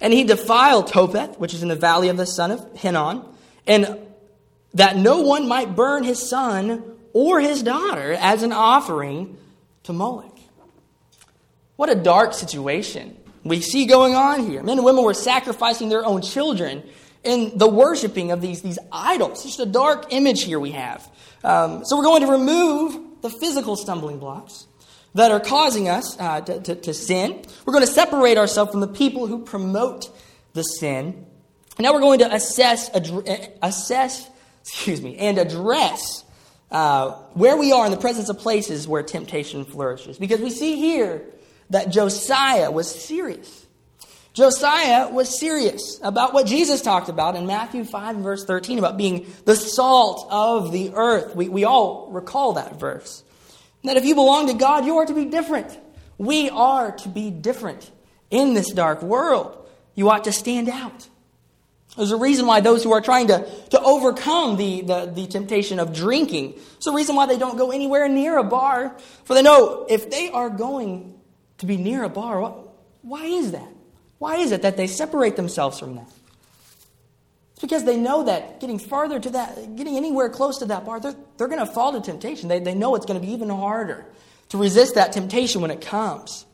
And 0.00 0.12
he 0.12 0.22
defiled 0.22 0.86
Topheth, 0.86 1.36
which 1.36 1.52
is 1.52 1.62
in 1.62 1.68
the 1.68 1.74
valley 1.74 2.08
of 2.08 2.16
the 2.16 2.24
son 2.24 2.52
of 2.52 2.78
Hinnom, 2.78 3.26
and 3.66 3.98
that 4.74 4.96
no 4.96 5.22
one 5.22 5.48
might 5.48 5.74
burn 5.74 6.04
his 6.04 6.30
son 6.30 6.84
or 7.12 7.40
his 7.40 7.64
daughter 7.64 8.12
as 8.12 8.44
an 8.44 8.52
offering 8.52 9.36
to 9.82 9.92
Moloch. 9.92 10.38
What 11.74 11.90
a 11.90 11.96
dark 11.96 12.32
situation 12.32 13.16
we 13.42 13.60
see 13.60 13.86
going 13.86 14.14
on 14.14 14.46
here. 14.46 14.62
Men 14.62 14.78
and 14.78 14.84
women 14.84 15.02
were 15.02 15.14
sacrificing 15.14 15.88
their 15.88 16.04
own 16.04 16.22
children 16.22 16.84
in 17.24 17.58
the 17.58 17.68
worshiping 17.68 18.30
of 18.30 18.40
these, 18.40 18.62
these 18.62 18.78
idols. 18.92 19.42
Just 19.42 19.58
a 19.58 19.66
dark 19.66 20.12
image 20.12 20.44
here 20.44 20.60
we 20.60 20.70
have. 20.70 21.08
Um, 21.42 21.84
so 21.84 21.96
we're 21.96 22.04
going 22.04 22.22
to 22.22 22.30
remove 22.30 23.22
the 23.22 23.30
physical 23.30 23.76
stumbling 23.76 24.18
blocks 24.18 24.66
that 25.14 25.30
are 25.30 25.40
causing 25.40 25.88
us 25.88 26.18
uh, 26.18 26.40
to, 26.42 26.60
to, 26.60 26.74
to, 26.74 26.94
sin. 26.94 27.42
We're 27.64 27.72
going 27.72 27.86
to 27.86 27.92
separate 27.92 28.38
ourselves 28.38 28.70
from 28.70 28.80
the 28.80 28.88
people 28.88 29.26
who 29.26 29.44
promote 29.44 30.10
the 30.52 30.62
sin. 30.62 31.26
And 31.76 31.84
now 31.84 31.92
we're 31.92 32.00
going 32.00 32.20
to 32.20 32.32
assess, 32.32 32.90
assess, 33.62 34.30
excuse 34.62 35.02
me, 35.02 35.16
and 35.16 35.38
address 35.38 36.24
uh, 36.70 37.12
where 37.34 37.56
we 37.56 37.72
are 37.72 37.84
in 37.84 37.90
the 37.90 37.98
presence 37.98 38.28
of 38.28 38.38
places 38.38 38.86
where 38.86 39.02
temptation 39.02 39.64
flourishes. 39.64 40.18
Because 40.18 40.40
we 40.40 40.50
see 40.50 40.76
here 40.76 41.24
that 41.70 41.90
Josiah 41.90 42.70
was 42.70 42.92
serious. 42.92 43.66
Josiah 44.32 45.08
was 45.08 45.38
serious 45.38 45.98
about 46.02 46.32
what 46.32 46.46
Jesus 46.46 46.82
talked 46.82 47.08
about 47.08 47.34
in 47.34 47.46
Matthew 47.46 47.84
5 47.84 48.16
verse 48.16 48.44
13 48.44 48.78
about 48.78 48.96
being 48.96 49.26
the 49.44 49.56
salt 49.56 50.28
of 50.30 50.70
the 50.70 50.92
earth. 50.94 51.34
We, 51.34 51.48
we 51.48 51.64
all 51.64 52.10
recall 52.12 52.52
that 52.52 52.78
verse. 52.78 53.24
that 53.84 53.96
if 53.96 54.04
you 54.04 54.14
belong 54.14 54.46
to 54.46 54.54
God, 54.54 54.84
you 54.84 54.98
are 54.98 55.06
to 55.06 55.14
be 55.14 55.24
different. 55.24 55.76
We 56.16 56.48
are 56.50 56.92
to 56.92 57.08
be 57.08 57.30
different 57.30 57.90
in 58.30 58.54
this 58.54 58.70
dark 58.72 59.02
world. 59.02 59.56
You 59.94 60.10
ought 60.10 60.24
to 60.24 60.32
stand 60.32 60.68
out. 60.68 61.08
There's 61.96 62.12
a 62.12 62.16
reason 62.16 62.46
why 62.46 62.60
those 62.60 62.84
who 62.84 62.92
are 62.92 63.00
trying 63.00 63.26
to, 63.28 63.50
to 63.70 63.80
overcome 63.80 64.56
the, 64.56 64.82
the, 64.82 65.06
the 65.06 65.26
temptation 65.26 65.80
of 65.80 65.92
drinking, 65.92 66.54
it's 66.76 66.86
a 66.86 66.92
reason 66.92 67.16
why 67.16 67.26
they 67.26 67.36
don't 67.36 67.58
go 67.58 67.72
anywhere 67.72 68.08
near 68.08 68.38
a 68.38 68.44
bar. 68.44 68.96
For 69.24 69.34
they 69.34 69.42
know 69.42 69.86
if 69.88 70.08
they 70.08 70.30
are 70.30 70.50
going 70.50 71.18
to 71.58 71.66
be 71.66 71.76
near 71.76 72.04
a 72.04 72.08
bar. 72.08 72.54
Why 73.02 73.24
is 73.24 73.50
that? 73.52 73.72
Why 74.20 74.36
is 74.36 74.52
it 74.52 74.60
that 74.62 74.76
they 74.76 74.86
separate 74.86 75.36
themselves 75.36 75.80
from 75.80 75.96
that? 75.96 76.06
It's 77.52 77.62
because 77.62 77.84
they 77.84 77.96
know 77.96 78.24
that 78.24 78.60
getting 78.60 78.78
farther 78.78 79.18
to 79.18 79.30
that, 79.30 79.76
getting 79.76 79.96
anywhere 79.96 80.28
close 80.28 80.58
to 80.58 80.66
that 80.66 80.84
bar, 80.84 81.00
they're, 81.00 81.16
they're 81.38 81.48
going 81.48 81.58
to 81.58 81.72
fall 81.72 81.94
to 81.94 82.02
temptation. 82.02 82.50
They, 82.50 82.58
they 82.60 82.74
know 82.74 82.94
it's 82.94 83.06
going 83.06 83.18
to 83.18 83.26
be 83.26 83.32
even 83.32 83.48
harder 83.48 84.04
to 84.50 84.58
resist 84.58 84.96
that 84.96 85.12
temptation 85.12 85.62
when 85.62 85.70
it 85.70 85.80
comes. 85.80 86.44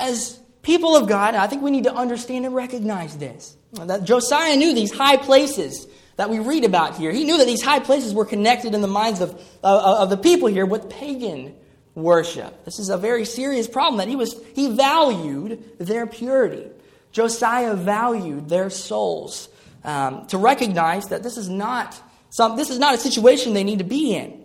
As 0.00 0.40
people 0.62 0.96
of 0.96 1.08
God, 1.08 1.36
I 1.36 1.46
think 1.46 1.62
we 1.62 1.70
need 1.70 1.84
to 1.84 1.94
understand 1.94 2.44
and 2.44 2.56
recognize 2.56 3.16
this. 3.16 3.56
That 3.74 4.02
Josiah 4.02 4.56
knew 4.56 4.74
these 4.74 4.90
high 4.90 5.16
places 5.16 5.86
that 6.16 6.28
we 6.28 6.40
read 6.40 6.64
about 6.64 6.96
here. 6.96 7.12
He 7.12 7.22
knew 7.22 7.38
that 7.38 7.46
these 7.46 7.62
high 7.62 7.78
places 7.78 8.12
were 8.12 8.24
connected 8.24 8.74
in 8.74 8.80
the 8.80 8.88
minds 8.88 9.20
of, 9.20 9.30
of, 9.62 9.80
of 10.02 10.10
the 10.10 10.16
people 10.16 10.48
here 10.48 10.66
with 10.66 10.90
pagan 10.90 11.54
worship. 11.94 12.64
This 12.64 12.78
is 12.78 12.88
a 12.88 12.98
very 12.98 13.24
serious 13.24 13.68
problem 13.68 13.98
that 13.98 14.08
he 14.08 14.16
was 14.16 14.34
he 14.54 14.74
valued 14.74 15.78
their 15.78 16.06
purity. 16.06 16.68
Josiah 17.12 17.74
valued 17.74 18.48
their 18.48 18.70
souls 18.70 19.48
um, 19.84 20.26
to 20.26 20.38
recognize 20.38 21.06
that 21.06 21.22
this 21.22 21.36
is 21.36 21.48
not 21.48 22.00
some, 22.30 22.56
this 22.56 22.68
is 22.68 22.80
not 22.80 22.94
a 22.94 22.98
situation 22.98 23.54
they 23.54 23.62
need 23.62 23.78
to 23.78 23.84
be 23.84 24.16
in. 24.16 24.44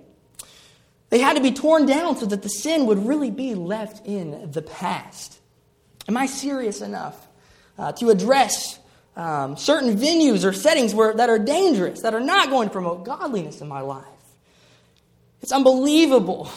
They 1.09 1.17
had 1.17 1.37
to 1.37 1.41
be 1.41 1.51
torn 1.51 1.87
down 1.87 2.17
so 2.17 2.27
that 2.27 2.43
the 2.43 2.49
sin 2.49 2.85
would 2.85 3.07
really 3.07 3.31
be 3.31 3.55
left 3.55 4.05
in 4.05 4.51
the 4.51 4.61
past. 4.61 5.39
Am 6.07 6.15
I 6.15 6.27
serious 6.27 6.81
enough 6.81 7.27
uh, 7.79 7.93
to 7.93 8.11
address 8.11 8.77
um, 9.15 9.57
certain 9.57 9.97
venues 9.97 10.47
or 10.47 10.53
settings 10.53 10.93
where, 10.93 11.15
that 11.15 11.29
are 11.29 11.39
dangerous, 11.39 12.03
that 12.03 12.13
are 12.13 12.19
not 12.19 12.51
going 12.51 12.67
to 12.67 12.71
promote 12.71 13.05
godliness 13.05 13.59
in 13.59 13.67
my 13.67 13.81
life? 13.81 14.05
It's 15.41 15.51
unbelievable 15.51 16.51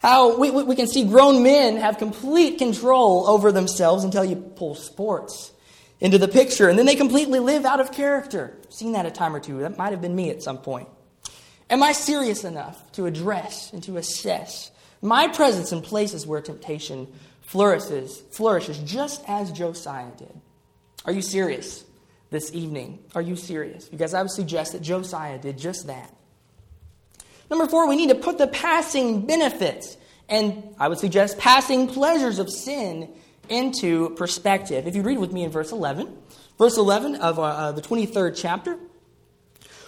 how 0.00 0.38
we, 0.38 0.50
we 0.50 0.74
can 0.74 0.88
see 0.88 1.04
grown 1.04 1.42
men 1.42 1.76
have 1.76 1.98
complete 1.98 2.58
control 2.58 3.26
over 3.28 3.52
themselves 3.52 4.02
until 4.02 4.24
you 4.24 4.36
pull 4.36 4.74
sports 4.74 5.52
into 6.00 6.16
the 6.16 6.28
picture, 6.28 6.68
and 6.68 6.78
then 6.78 6.86
they 6.86 6.96
completely 6.96 7.38
live 7.38 7.66
out 7.66 7.78
of 7.78 7.92
character. 7.92 8.58
I've 8.64 8.72
seen 8.72 8.92
that 8.92 9.04
a 9.04 9.10
time 9.10 9.36
or 9.36 9.40
two. 9.40 9.58
That 9.58 9.76
might 9.76 9.90
have 9.90 10.00
been 10.00 10.16
me 10.16 10.30
at 10.30 10.42
some 10.42 10.58
point. 10.58 10.88
Am 11.68 11.82
I 11.82 11.92
serious 11.92 12.44
enough 12.44 12.90
to 12.92 13.06
address 13.06 13.72
and 13.72 13.82
to 13.84 13.98
assess 13.98 14.70
my 15.02 15.28
presence 15.28 15.72
in 15.72 15.82
places 15.82 16.26
where 16.26 16.40
temptation 16.40 17.06
flourishes, 17.42 18.22
flourishes 18.30 18.78
just 18.78 19.22
as 19.28 19.52
Josiah 19.52 20.10
did? 20.16 20.40
Are 21.04 21.12
you 21.12 21.22
serious 21.22 21.84
this 22.30 22.54
evening? 22.54 23.00
Are 23.14 23.22
you 23.22 23.36
serious? 23.36 23.86
Because 23.88 24.14
I 24.14 24.22
would 24.22 24.30
suggest 24.30 24.72
that 24.72 24.82
Josiah 24.82 25.38
did 25.38 25.58
just 25.58 25.86
that. 25.88 26.14
Number 27.50 27.66
four, 27.66 27.88
we 27.88 27.96
need 27.96 28.08
to 28.10 28.14
put 28.14 28.38
the 28.38 28.46
passing 28.46 29.26
benefits 29.26 29.96
and 30.30 30.74
I 30.78 30.88
would 30.88 30.98
suggest 30.98 31.38
passing 31.38 31.88
pleasures 31.88 32.38
of 32.38 32.48
sin 32.48 33.12
into 33.48 34.10
perspective. 34.10 34.86
If 34.86 34.94
you 34.94 35.02
read 35.02 35.18
with 35.18 35.32
me 35.32 35.42
in 35.42 35.50
verse 35.50 35.72
11, 35.72 36.16
verse 36.56 36.78
11 36.78 37.16
of 37.16 37.38
uh, 37.38 37.42
uh 37.42 37.72
the 37.72 37.82
23rd 37.82 38.40
chapter, 38.40 38.78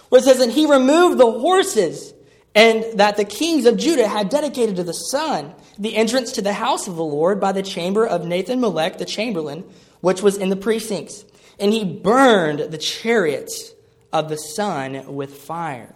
where 0.09 0.19
it 0.19 0.25
says, 0.25 0.41
And 0.41 0.51
he 0.51 0.69
removed 0.69 1.17
the 1.17 1.31
horses 1.31 2.13
and 2.53 2.99
that 2.99 3.15
the 3.17 3.25
kings 3.25 3.65
of 3.65 3.77
Judah 3.77 4.07
had 4.07 4.29
dedicated 4.29 4.75
to 4.75 4.83
the 4.83 4.93
sun, 4.93 5.55
the 5.79 5.95
entrance 5.95 6.33
to 6.33 6.41
the 6.41 6.53
house 6.53 6.87
of 6.87 6.97
the 6.97 7.03
Lord 7.03 7.39
by 7.39 7.51
the 7.51 7.63
chamber 7.63 8.05
of 8.05 8.25
Nathan 8.25 8.59
Melech, 8.59 8.99
the 8.99 9.05
chamberlain, 9.05 9.63
which 10.01 10.21
was 10.21 10.37
in 10.37 10.49
the 10.49 10.55
precincts. 10.55 11.25
And 11.57 11.71
he 11.73 11.85
burned 11.85 12.59
the 12.59 12.77
chariots 12.77 13.73
of 14.11 14.29
the 14.29 14.37
sun 14.37 15.15
with 15.15 15.35
fire. 15.35 15.95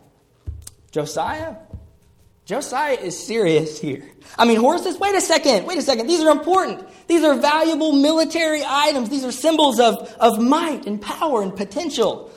Josiah? 0.92 1.56
Josiah 2.46 2.94
is 2.94 3.22
serious 3.22 3.78
here. 3.78 4.10
I 4.38 4.46
mean, 4.46 4.58
horses, 4.58 4.98
wait 4.98 5.14
a 5.16 5.22
second, 5.22 5.66
wait 5.66 5.78
a 5.78 5.82
second. 5.82 6.08
These 6.08 6.22
are 6.22 6.32
important. 6.32 6.88
These 7.08 7.24
are 7.24 7.36
valuable 7.36 7.92
military 7.92 8.64
items. 8.66 9.10
These 9.10 9.26
are 9.26 9.34
symbols 9.34 9.82
of, 9.82 10.16
of 10.18 10.40
might 10.40 10.86
and 10.86 11.02
power 11.02 11.42
and 11.42 11.54
potential. 11.54 12.32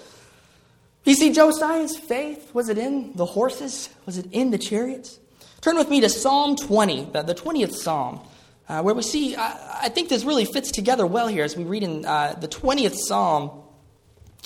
You 1.05 1.15
see, 1.15 1.33
Josiah's 1.33 1.97
faith, 1.97 2.53
was 2.53 2.69
it 2.69 2.77
in 2.77 3.13
the 3.15 3.25
horses? 3.25 3.89
Was 4.05 4.19
it 4.19 4.27
in 4.33 4.51
the 4.51 4.59
chariots? 4.59 5.21
Turn 5.61 5.77
with 5.77 5.89
me 5.89 6.01
to 6.01 6.09
Psalm 6.09 6.57
20, 6.57 7.05
the 7.13 7.35
20th 7.35 7.75
Psalm, 7.75 8.21
uh, 8.69 8.83
where 8.83 8.95
we 8.95 9.03
see, 9.03 9.37
I, 9.37 9.83
I, 9.83 9.89
think 9.91 10.09
this 10.09 10.25
really 10.25 10.45
fits 10.45 10.71
together 10.71 11.07
well 11.07 11.29
here 11.29 11.45
as 11.45 11.57
we 11.57 11.65
read 11.65 11.83
in 11.83 12.05
uh, 12.05 12.35
the 12.41 12.49
20th 12.49 12.97
Psalm 12.97 13.51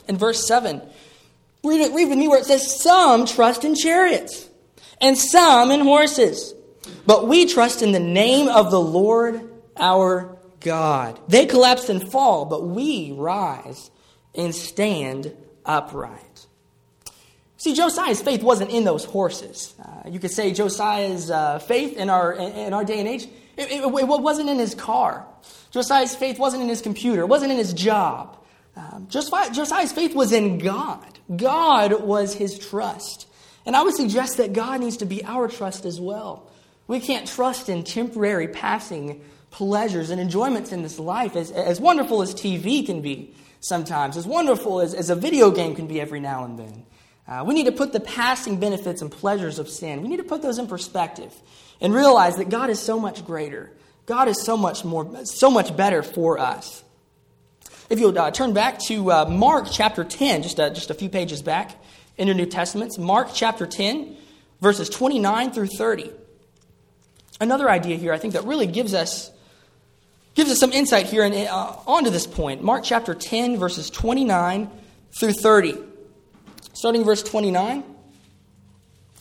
in 0.08 0.16
verse 0.16 0.46
7. 0.46 0.82
Read, 1.64 1.94
read 1.94 2.08
with 2.08 2.18
me 2.18 2.28
where 2.28 2.38
it 2.38 2.44
says, 2.44 2.80
Some 2.80 3.26
trust 3.26 3.64
in 3.64 3.74
chariots, 3.74 4.48
and 5.00 5.16
some 5.16 5.70
in 5.70 5.80
horses. 5.80 6.54
But 7.06 7.26
we 7.26 7.46
trust 7.46 7.82
in 7.82 7.92
the 7.92 8.00
name 8.00 8.48
of 8.48 8.70
the 8.70 8.80
Lord 8.80 9.50
our 9.76 10.36
God. 10.60 11.18
They 11.28 11.46
collapse 11.46 11.88
and 11.88 12.10
fall, 12.10 12.44
but 12.44 12.66
we 12.66 13.12
rise 13.12 13.90
and 14.34 14.54
stand 14.54 15.34
upright. 15.64 16.46
See, 17.56 17.74
Josiah's 17.74 18.20
faith 18.20 18.42
wasn't 18.42 18.70
in 18.70 18.84
those 18.84 19.06
horses. 19.06 19.74
Uh, 19.82 20.08
you 20.10 20.18
could 20.18 20.30
say 20.30 20.52
Josiah's 20.52 21.30
uh, 21.30 21.58
faith 21.60 21.96
in 21.96 22.10
our, 22.10 22.34
in 22.34 22.74
our 22.74 22.84
day 22.84 22.98
and 22.98 23.08
age, 23.08 23.24
it, 23.56 23.70
it, 23.70 23.82
it, 23.82 24.06
wasn't 24.08 24.50
in 24.50 24.58
his 24.58 24.74
car. 24.74 25.26
Josiah's 25.70 26.14
faith 26.14 26.38
wasn't 26.38 26.62
in 26.62 26.68
his 26.68 26.82
computer, 26.82 27.22
it 27.22 27.28
wasn't 27.28 27.52
in 27.52 27.56
his 27.56 27.72
job. 27.72 28.36
Um, 28.76 29.06
Josiah's 29.08 29.92
faith 29.92 30.14
was 30.14 30.32
in 30.32 30.58
God. 30.58 31.18
God 31.34 32.02
was 32.02 32.34
his 32.34 32.58
trust. 32.58 33.26
And 33.66 33.74
I 33.74 33.82
would 33.82 33.94
suggest 33.94 34.36
that 34.38 34.52
God 34.52 34.80
needs 34.80 34.98
to 34.98 35.06
be 35.06 35.24
our 35.24 35.48
trust 35.48 35.84
as 35.84 36.00
well. 36.00 36.50
We 36.86 37.00
can't 37.00 37.26
trust 37.26 37.68
in 37.68 37.84
temporary 37.84 38.48
passing 38.48 39.22
pleasures 39.50 40.10
and 40.10 40.20
enjoyments 40.20 40.72
in 40.72 40.82
this 40.82 40.98
life, 40.98 41.36
as, 41.36 41.50
as 41.50 41.80
wonderful 41.80 42.20
as 42.20 42.34
TV 42.34 42.84
can 42.84 43.00
be 43.00 43.34
sometimes, 43.60 44.16
as 44.16 44.26
wonderful 44.26 44.80
as, 44.80 44.92
as 44.92 45.08
a 45.08 45.14
video 45.14 45.50
game 45.50 45.74
can 45.74 45.86
be 45.86 46.00
every 46.00 46.20
now 46.20 46.44
and 46.44 46.58
then. 46.58 46.84
Uh, 47.26 47.42
we 47.46 47.54
need 47.54 47.64
to 47.64 47.72
put 47.72 47.92
the 47.92 48.00
passing 48.00 48.60
benefits 48.60 49.00
and 49.00 49.10
pleasures 49.10 49.58
of 49.58 49.68
sin, 49.68 50.02
we 50.02 50.08
need 50.08 50.18
to 50.18 50.24
put 50.24 50.42
those 50.42 50.58
in 50.58 50.66
perspective 50.66 51.32
and 51.80 51.94
realize 51.94 52.36
that 52.36 52.50
God 52.50 52.68
is 52.68 52.78
so 52.78 53.00
much 53.00 53.24
greater. 53.24 53.70
God 54.06 54.28
is 54.28 54.42
so 54.42 54.56
much 54.56 54.84
more, 54.84 55.24
so 55.24 55.50
much 55.50 55.74
better 55.74 56.02
for 56.02 56.38
us. 56.38 56.83
If 57.90 58.00
you'll 58.00 58.18
uh, 58.18 58.30
turn 58.30 58.54
back 58.54 58.78
to 58.86 59.12
uh, 59.12 59.24
Mark 59.26 59.66
chapter 59.70 60.04
10, 60.04 60.42
just 60.42 60.56
just 60.56 60.90
a 60.90 60.94
few 60.94 61.10
pages 61.10 61.42
back 61.42 61.76
in 62.16 62.26
your 62.26 62.36
New 62.36 62.46
Testaments, 62.46 62.96
Mark 62.96 63.28
chapter 63.34 63.66
10, 63.66 64.16
verses 64.60 64.88
29 64.88 65.50
through 65.50 65.66
30. 65.66 66.10
Another 67.40 67.68
idea 67.68 67.96
here, 67.96 68.12
I 68.12 68.18
think, 68.18 68.32
that 68.34 68.44
really 68.44 68.66
gives 68.66 68.94
us 68.94 69.30
gives 70.34 70.50
us 70.50 70.58
some 70.58 70.72
insight 70.72 71.06
here 71.06 71.24
and 71.24 71.34
uh, 71.34 71.76
onto 71.86 72.10
this 72.10 72.26
point. 72.26 72.62
Mark 72.62 72.84
chapter 72.84 73.14
10, 73.14 73.58
verses 73.58 73.90
29 73.90 74.70
through 75.18 75.32
30. 75.32 75.76
Starting 76.72 77.04
verse 77.04 77.22
29. 77.22 77.84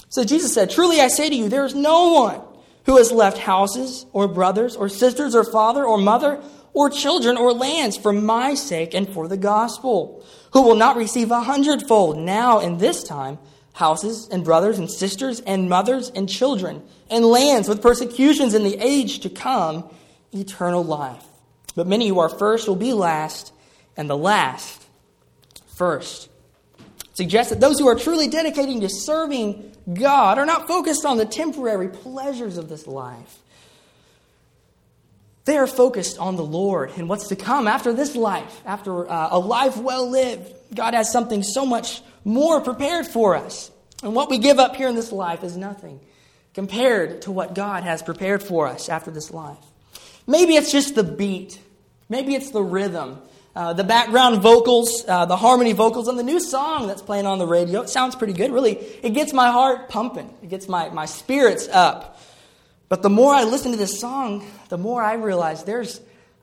So 0.09 0.23
Jesus 0.23 0.53
said, 0.53 0.69
Truly 0.69 1.01
I 1.01 1.09
say 1.09 1.29
to 1.29 1.35
you, 1.35 1.49
there 1.49 1.65
is 1.65 1.75
no 1.75 2.13
one 2.13 2.41
who 2.85 2.97
has 2.97 3.11
left 3.11 3.37
houses 3.37 4.05
or 4.13 4.27
brothers 4.27 4.75
or 4.75 4.89
sisters 4.89 5.35
or 5.35 5.43
father 5.43 5.83
or 5.83 5.97
mother 5.97 6.41
or 6.73 6.89
children 6.89 7.37
or 7.37 7.53
lands 7.53 7.97
for 7.97 8.11
my 8.11 8.53
sake 8.53 8.93
and 8.93 9.07
for 9.07 9.27
the 9.27 9.37
gospel, 9.37 10.25
who 10.51 10.61
will 10.61 10.75
not 10.75 10.95
receive 10.95 11.31
a 11.31 11.41
hundredfold 11.41 12.17
now 12.17 12.59
in 12.59 12.77
this 12.77 13.03
time 13.03 13.37
houses 13.73 14.27
and 14.31 14.43
brothers 14.43 14.77
and 14.77 14.89
sisters 14.89 15.39
and 15.41 15.67
mothers 15.67 16.11
and 16.15 16.29
children 16.29 16.81
and 17.09 17.25
lands 17.25 17.67
with 17.67 17.81
persecutions 17.81 18.53
in 18.53 18.63
the 18.63 18.77
age 18.77 19.19
to 19.19 19.29
come, 19.29 19.89
eternal 20.31 20.83
life. 20.83 21.23
But 21.75 21.87
many 21.87 22.07
who 22.07 22.19
are 22.19 22.29
first 22.29 22.67
will 22.67 22.75
be 22.75 22.93
last, 22.93 23.51
and 23.97 24.09
the 24.09 24.17
last 24.17 24.85
first. 25.75 26.29
Suggests 27.13 27.51
that 27.51 27.59
those 27.59 27.79
who 27.79 27.87
are 27.87 27.95
truly 27.95 28.27
dedicating 28.27 28.81
to 28.81 28.89
serving 28.89 29.71
God 29.93 30.37
are 30.37 30.45
not 30.45 30.67
focused 30.67 31.05
on 31.05 31.17
the 31.17 31.25
temporary 31.25 31.89
pleasures 31.89 32.57
of 32.57 32.69
this 32.69 32.87
life 32.87 33.42
they 35.45 35.57
are 35.57 35.67
focused 35.67 36.17
on 36.19 36.35
the 36.35 36.45
Lord 36.45 36.91
and 36.95 37.09
what's 37.09 37.27
to 37.27 37.35
come 37.35 37.67
after 37.67 37.91
this 37.91 38.15
life, 38.15 38.61
after 38.65 39.09
uh, 39.09 39.29
a 39.31 39.39
life 39.39 39.77
well 39.77 40.09
lived. 40.09 40.53
God 40.73 40.93
has 40.93 41.11
something 41.11 41.43
so 41.43 41.65
much 41.65 42.01
more 42.23 42.61
prepared 42.61 43.07
for 43.07 43.35
us. 43.35 43.69
And 44.01 44.15
what 44.15 44.29
we 44.29 44.37
give 44.37 44.59
up 44.59 44.75
here 44.75 44.87
in 44.87 44.95
this 44.95 45.11
life 45.11 45.43
is 45.43 45.57
nothing 45.57 45.99
compared 46.53 47.23
to 47.23 47.31
what 47.31 47.55
God 47.55 47.83
has 47.83 48.01
prepared 48.01 48.41
for 48.41 48.67
us 48.67 48.87
after 48.87 49.11
this 49.11 49.31
life. 49.31 49.57
Maybe 50.25 50.55
it's 50.55 50.71
just 50.71 50.95
the 50.95 51.03
beat, 51.03 51.59
maybe 52.09 52.35
it's 52.35 52.51
the 52.51 52.63
rhythm. 52.63 53.19
Uh, 53.55 53.71
the 53.71 53.83
background 53.83 54.41
vocals, 54.41 55.05
uh, 55.07 55.25
the 55.25 55.35
harmony 55.35 55.73
vocals 55.73 56.07
on 56.07 56.17
the 56.17 56.23
new 56.23 56.39
song 56.39 56.87
that's 56.87 57.03
playing 57.03 57.27
on 57.27 57.37
the 57.37 57.45
radio. 57.45 57.81
It 57.81 57.89
sounds 57.89 58.15
pretty 58.15 58.33
good. 58.33 58.51
Really, 58.51 58.73
it 58.73 59.11
gets 59.13 59.31
my 59.31 59.51
heart 59.51 59.89
pumping. 59.89 60.33
It 60.41 60.49
gets 60.49 60.67
my, 60.67 60.89
my 60.89 61.05
spirits 61.05 61.67
up. 61.67 62.19
But 62.93 63.01
the 63.01 63.09
more 63.09 63.33
I 63.33 63.43
listen 63.43 63.71
to 63.71 63.77
this 63.77 63.99
song, 63.99 64.45
the 64.69 64.77
more 64.77 65.01
I 65.01 65.15
realize 65.15 65.63
there's, 65.63 65.99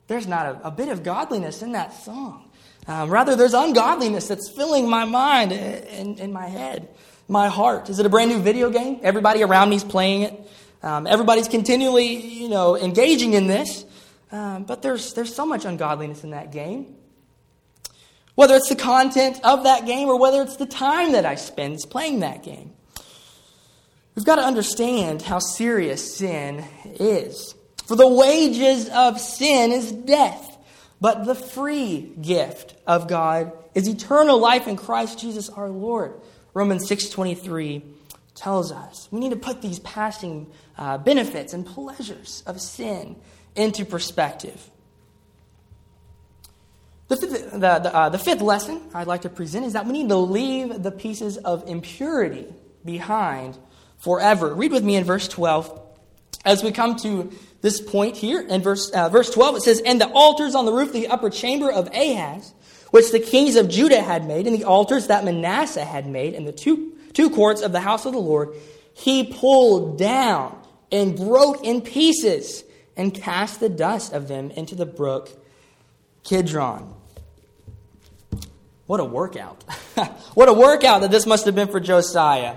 there's 0.08 0.26
not 0.26 0.46
a, 0.46 0.66
a 0.66 0.70
bit 0.72 0.88
of 0.88 1.04
godliness 1.04 1.62
in 1.62 1.70
that 1.78 1.92
song. 1.92 2.50
Um, 2.88 3.08
rather, 3.08 3.36
there's 3.36 3.54
ungodliness 3.54 4.26
that's 4.26 4.50
filling 4.50 4.90
my 4.90 5.04
mind 5.04 5.52
and, 5.52 6.18
and, 6.18 6.32
my 6.32 6.48
head, 6.48 6.88
my 7.28 7.46
heart. 7.46 7.88
Is 7.88 8.00
it 8.00 8.06
a 8.06 8.08
brand 8.08 8.32
new 8.32 8.40
video 8.40 8.68
game? 8.68 8.98
Everybody 9.04 9.44
around 9.44 9.70
me 9.70 9.76
is 9.76 9.84
playing 9.84 10.22
it. 10.22 10.50
Um, 10.82 11.06
everybody's 11.06 11.46
continually, 11.46 12.16
you 12.16 12.48
know, 12.48 12.76
engaging 12.76 13.34
in 13.34 13.46
this. 13.46 13.84
um, 14.32 14.64
but 14.64 14.82
there's, 14.82 15.14
there's 15.14 15.32
so 15.32 15.46
much 15.46 15.64
ungodliness 15.64 16.24
in 16.24 16.30
that 16.30 16.50
game. 16.50 16.96
Whether 18.34 18.56
it's 18.56 18.68
the 18.68 18.74
content 18.74 19.38
of 19.44 19.62
that 19.62 19.86
game 19.86 20.08
or 20.08 20.18
whether 20.18 20.42
it's 20.42 20.56
the 20.56 20.66
time 20.66 21.12
that 21.12 21.24
I 21.24 21.36
spend 21.36 21.78
playing 21.88 22.18
that 22.20 22.42
game. 22.42 22.72
We've 24.20 24.26
got 24.26 24.36
to 24.36 24.42
understand 24.42 25.22
how 25.22 25.38
serious 25.38 26.18
sin 26.18 26.62
is. 26.84 27.54
For 27.86 27.96
the 27.96 28.06
wages 28.06 28.86
of 28.90 29.18
sin 29.18 29.72
is 29.72 29.90
death, 29.92 30.58
but 31.00 31.24
the 31.24 31.34
free 31.34 32.12
gift 32.20 32.74
of 32.86 33.08
God 33.08 33.50
is 33.74 33.88
eternal 33.88 34.38
life 34.38 34.68
in 34.68 34.76
Christ 34.76 35.18
Jesus 35.18 35.48
our 35.48 35.70
Lord. 35.70 36.20
Romans 36.52 36.86
6:23 36.86 37.80
tells 38.34 38.70
us 38.70 39.08
we 39.10 39.20
need 39.20 39.30
to 39.30 39.36
put 39.36 39.62
these 39.62 39.78
passing 39.78 40.48
uh, 40.76 40.98
benefits 40.98 41.54
and 41.54 41.64
pleasures 41.64 42.42
of 42.46 42.60
sin 42.60 43.16
into 43.56 43.86
perspective. 43.86 44.68
The 47.08 47.16
the, 47.16 47.58
the, 47.58 47.96
uh, 47.96 48.10
the 48.10 48.18
fifth 48.18 48.42
lesson 48.42 48.82
I'd 48.92 49.06
like 49.06 49.22
to 49.22 49.30
present 49.30 49.64
is 49.64 49.72
that 49.72 49.86
we 49.86 49.92
need 49.92 50.10
to 50.10 50.16
leave 50.16 50.82
the 50.82 50.92
pieces 50.92 51.38
of 51.38 51.66
impurity 51.66 52.48
behind 52.84 53.56
forever. 54.00 54.52
Read 54.54 54.72
with 54.72 54.84
me 54.84 54.96
in 54.96 55.04
verse 55.04 55.28
12 55.28 55.80
as 56.44 56.62
we 56.62 56.72
come 56.72 56.96
to 56.96 57.32
this 57.60 57.80
point 57.80 58.16
here 58.16 58.40
in 58.40 58.62
verse, 58.62 58.90
uh, 58.90 59.08
verse 59.08 59.30
12. 59.30 59.56
It 59.56 59.62
says, 59.62 59.82
And 59.84 60.00
the 60.00 60.08
altars 60.08 60.54
on 60.54 60.64
the 60.64 60.72
roof 60.72 60.88
of 60.88 60.94
the 60.94 61.08
upper 61.08 61.30
chamber 61.30 61.70
of 61.70 61.88
Ahaz, 61.88 62.52
which 62.90 63.12
the 63.12 63.20
kings 63.20 63.56
of 63.56 63.68
Judah 63.68 64.00
had 64.00 64.26
made, 64.26 64.46
and 64.46 64.56
the 64.56 64.64
altars 64.64 65.08
that 65.08 65.24
Manasseh 65.24 65.84
had 65.84 66.06
made, 66.06 66.34
and 66.34 66.46
the 66.46 66.52
two, 66.52 66.94
two 67.12 67.30
courts 67.30 67.60
of 67.60 67.72
the 67.72 67.80
house 67.80 68.06
of 68.06 68.12
the 68.12 68.18
Lord, 68.18 68.54
he 68.94 69.24
pulled 69.24 69.98
down 69.98 70.58
and 70.90 71.16
broke 71.16 71.64
in 71.64 71.82
pieces 71.82 72.64
and 72.96 73.14
cast 73.14 73.60
the 73.60 73.68
dust 73.68 74.12
of 74.12 74.28
them 74.28 74.50
into 74.50 74.74
the 74.74 74.86
brook 74.86 75.30
Kidron. 76.24 76.94
What 78.86 78.98
a 78.98 79.04
workout. 79.04 79.62
what 80.34 80.48
a 80.48 80.52
workout 80.52 81.02
that 81.02 81.10
this 81.10 81.24
must 81.24 81.46
have 81.46 81.54
been 81.54 81.68
for 81.68 81.78
Josiah. 81.78 82.56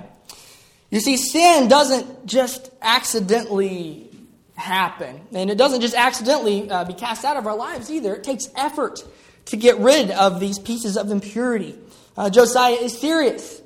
You 0.94 1.00
see, 1.00 1.18
sin 1.18 1.70
doesn't 1.70 2.28
just 2.28 2.70
accidentally 2.80 4.12
happen, 4.54 5.22
and 5.34 5.50
it 5.50 5.58
doesn't 5.58 5.82
just 5.82 5.96
accidentally 5.96 6.70
uh, 6.70 6.84
be 6.84 6.94
cast 6.94 7.26
out 7.26 7.36
of 7.36 7.48
our 7.48 7.56
lives 7.56 7.90
either. 7.90 8.14
It 8.14 8.24
takes 8.24 8.48
effort 8.56 9.04
to 9.46 9.58
get 9.58 9.80
rid 9.80 10.12
of 10.12 10.40
these 10.40 10.60
pieces 10.60 10.96
of 10.96 11.10
impurity. 11.10 11.76
Uh, 12.16 12.30
Josiah 12.30 12.76
is 12.76 12.96
serious. 12.96 13.60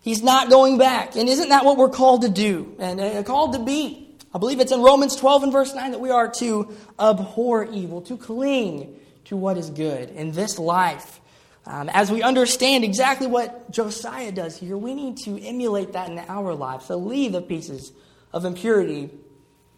He's 0.00 0.20
not 0.20 0.50
going 0.50 0.78
back. 0.78 1.14
And 1.14 1.28
isn't 1.28 1.50
that 1.50 1.64
what 1.64 1.76
we're 1.76 1.90
called 1.90 2.22
to 2.22 2.28
do 2.28 2.74
and 2.80 3.00
uh, 3.00 3.22
called 3.22 3.52
to 3.52 3.60
be? 3.60 4.08
I 4.34 4.38
believe 4.38 4.58
it's 4.58 4.72
in 4.72 4.82
Romans 4.82 5.14
12 5.14 5.44
and 5.44 5.52
verse 5.52 5.72
9 5.76 5.92
that 5.92 6.00
we 6.00 6.10
are 6.10 6.28
to 6.40 6.74
abhor 6.98 7.66
evil, 7.66 8.00
to 8.02 8.16
cling 8.16 8.98
to 9.26 9.36
what 9.36 9.58
is 9.58 9.70
good 9.70 10.10
in 10.10 10.32
this 10.32 10.58
life. 10.58 11.20
Um, 11.68 11.90
as 11.90 12.10
we 12.10 12.22
understand 12.22 12.82
exactly 12.82 13.26
what 13.26 13.70
Josiah 13.70 14.32
does 14.32 14.56
here, 14.56 14.78
we 14.78 14.94
need 14.94 15.18
to 15.18 15.38
emulate 15.38 15.92
that 15.92 16.08
in 16.08 16.18
our 16.18 16.54
lives, 16.54 16.86
to 16.86 16.96
leave 16.96 17.32
the 17.32 17.42
pieces 17.42 17.92
of 18.32 18.46
impurity 18.46 19.10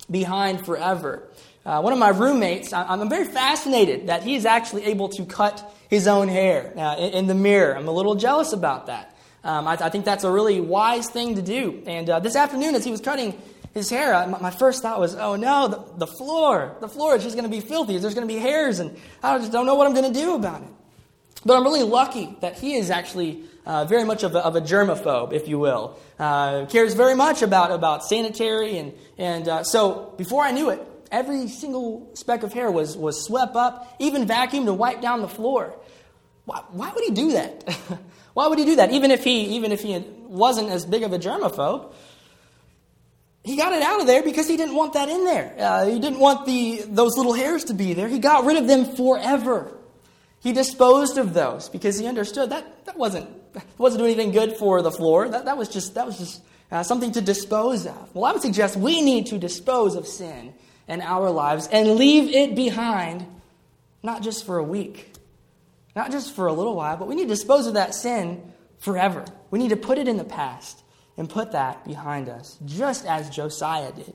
behind 0.09 0.65
forever. 0.65 1.29
Uh, 1.67 1.81
one 1.81 1.93
of 1.93 1.99
my 1.99 2.11
roommates, 2.11 2.73
I'm 2.73 3.09
very 3.09 3.25
fascinated 3.25 4.07
that 4.07 4.23
he 4.23 4.37
is 4.37 4.47
actually 4.47 4.85
able 4.85 5.09
to 5.11 5.25
cut 5.25 5.75
his 5.89 6.07
own 6.07 6.29
hair 6.29 6.73
uh, 6.77 6.97
in, 6.97 7.13
in, 7.13 7.27
the 7.27 7.35
mirror. 7.35 7.77
I'm 7.77 7.89
a 7.89 7.93
little 7.93 8.15
jealous 8.15 8.53
about 8.53 8.87
that. 8.87 9.17
Um, 9.43 9.67
I, 9.67 9.73
I, 9.73 9.91
think 9.91 10.05
that's 10.05 10.23
a 10.23 10.31
really 10.31 10.61
wise 10.61 11.09
thing 11.11 11.35
to 11.35 11.43
do. 11.43 11.83
And 11.87 12.09
uh, 12.09 12.21
this 12.21 12.37
afternoon, 12.37 12.77
as 12.77 12.85
he 12.85 12.93
was 12.93 13.01
cutting 13.01 13.37
his 13.75 13.91
hair, 13.91 14.27
my 14.41 14.51
first 14.51 14.81
thought 14.83 15.01
was, 15.01 15.17
oh 15.17 15.35
no, 15.35 15.67
the, 15.67 15.99
the 15.99 16.07
floor. 16.07 16.77
The 16.81 16.89
floor 16.89 17.17
is 17.17 17.25
just 17.25 17.35
going 17.35 17.51
to 17.51 17.55
be 17.55 17.61
filthy. 17.61 17.99
There's 17.99 18.15
going 18.15 18.27
to 18.27 18.33
be 18.33 18.41
hairs, 18.41 18.79
and 18.79 18.97
I 19.23 19.37
just 19.39 19.51
don't 19.51 19.67
know 19.67 19.75
what 19.75 19.89
I'm 19.89 19.95
going 19.95 20.13
to 20.13 20.19
do 20.19 20.37
about 20.37 20.63
it. 20.63 20.69
But 21.45 21.57
I'm 21.57 21.65
really 21.65 21.83
lucky 21.83 22.37
that 22.41 22.59
he 22.59 22.75
is 22.75 22.91
actually 22.91 23.45
uh, 23.65 23.85
very 23.87 24.05
much 24.05 24.23
of 24.23 24.35
a, 24.35 24.45
of 24.45 24.57
a, 24.57 24.61
germaphobe, 24.61 25.33
if 25.33 25.49
you 25.49 25.59
will. 25.59 25.99
Uh, 26.19 26.67
cares 26.67 26.95
very 26.95 27.15
much 27.15 27.43
about, 27.43 27.73
about 27.73 28.05
sanitary, 28.05 28.79
and, 28.79 28.93
and 29.17 29.49
uh, 29.49 29.65
so 29.65 30.13
before 30.19 30.45
I 30.45 30.51
knew 30.51 30.71
it, 30.71 30.87
every 31.11 31.49
single 31.49 32.11
speck 32.15 32.43
of 32.43 32.53
hair 32.53 32.71
was, 32.71 32.97
was 32.97 33.25
swept 33.25 33.57
up, 33.57 33.97
even 33.99 34.27
vacuumed 34.27 34.69
and 34.69 34.79
wiped 34.79 35.03
down 35.03 35.23
the 35.23 35.29
floor. 35.29 35.75
Why, 36.45 36.63
why 36.71 36.93
would 36.93 37.05
he 37.05 37.11
do 37.11 37.33
that? 37.33 37.69
why 38.35 38.47
would 38.47 38.59
he 38.59 38.65
do 38.65 38.77
that? 38.77 38.93
Even 38.93 39.11
if 39.11 39.25
he, 39.25 39.57
even 39.57 39.73
if 39.73 39.81
he 39.81 40.05
wasn't 40.27 40.71
as 40.71 40.85
big 40.85 41.03
of 41.03 41.13
a 41.13 41.19
germaphobe, 41.19 41.93
he 43.43 43.57
got 43.57 43.73
it 43.73 43.83
out 43.83 44.01
of 44.01 44.07
there 44.07 44.23
because 44.23 44.47
he 44.47 44.59
didn't 44.59 44.75
want 44.75 44.93
that 44.93 45.09
in 45.09 45.25
there. 45.25 45.55
Uh, 45.59 45.87
he 45.87 45.99
didn't 45.99 46.19
want 46.19 46.45
the, 46.45 46.83
those 46.87 47.17
little 47.17 47.33
hairs 47.33 47.65
to 47.65 47.75
be 47.75 47.95
there. 47.95 48.09
He 48.09 48.19
got 48.19 48.45
rid 48.45 48.59
of 48.59 48.67
them 48.67 48.85
forever. 48.85 49.80
He 50.41 50.53
disposed 50.53 51.19
of 51.19 51.35
those 51.35 51.69
because 51.69 51.99
he 51.99 52.07
understood 52.07 52.51
that 52.51 52.87
that 52.87 52.97
wasn't, 52.97 53.53
that 53.53 53.65
wasn't 53.79 54.01
doing 54.01 54.15
anything 54.15 54.33
good 54.33 54.57
for 54.57 54.83
the 54.83 54.91
floor. 54.91 55.29
That, 55.29 55.45
that 55.45 55.59
was 55.59 55.69
just, 55.69 55.95
that 55.95 56.07
was 56.07 56.19
just 56.19 56.43
uh, 56.71 56.83
something 56.83 57.13
to 57.13 57.21
dispose 57.21 57.87
of. 57.87 58.15
Well, 58.15 58.25
I 58.25 58.33
would 58.33 58.43
suggest 58.43 58.77
we 58.77 59.03
need 59.03 59.27
to 59.27 59.39
dispose 59.39 59.97
of 59.97 60.07
sin 60.07 60.55
in 60.89 61.03
our 61.03 61.31
lives 61.31 61.69
and 61.71 61.97
leave 61.97 62.35
it 62.35 62.55
behind, 62.55 63.27
not 64.03 64.23
just 64.23 64.47
for 64.47 64.57
a 64.57 64.65
week, 64.65 65.13
not 65.95 66.11
just 66.11 66.35
for 66.35 66.47
a 66.47 66.53
little 66.53 66.75
while, 66.75 66.97
but 66.97 67.07
we 67.07 67.15
need 67.15 67.25
to 67.25 67.29
dispose 67.29 67.67
of 67.67 67.75
that 67.75 67.95
sin 67.95 68.43
forever. 68.79 69.25
We 69.51 69.59
need 69.59 69.71
to 69.71 69.77
put 69.77 69.99
it 69.99 70.09
in 70.09 70.17
the 70.17 70.25
past 70.25 70.83
and 71.17 71.29
put 71.29 71.53
that 71.53 71.85
behind 71.85 72.31
us, 72.31 72.59
just 72.65 73.05
as 73.05 73.29
Josiah 73.29 73.93
did. 73.93 74.15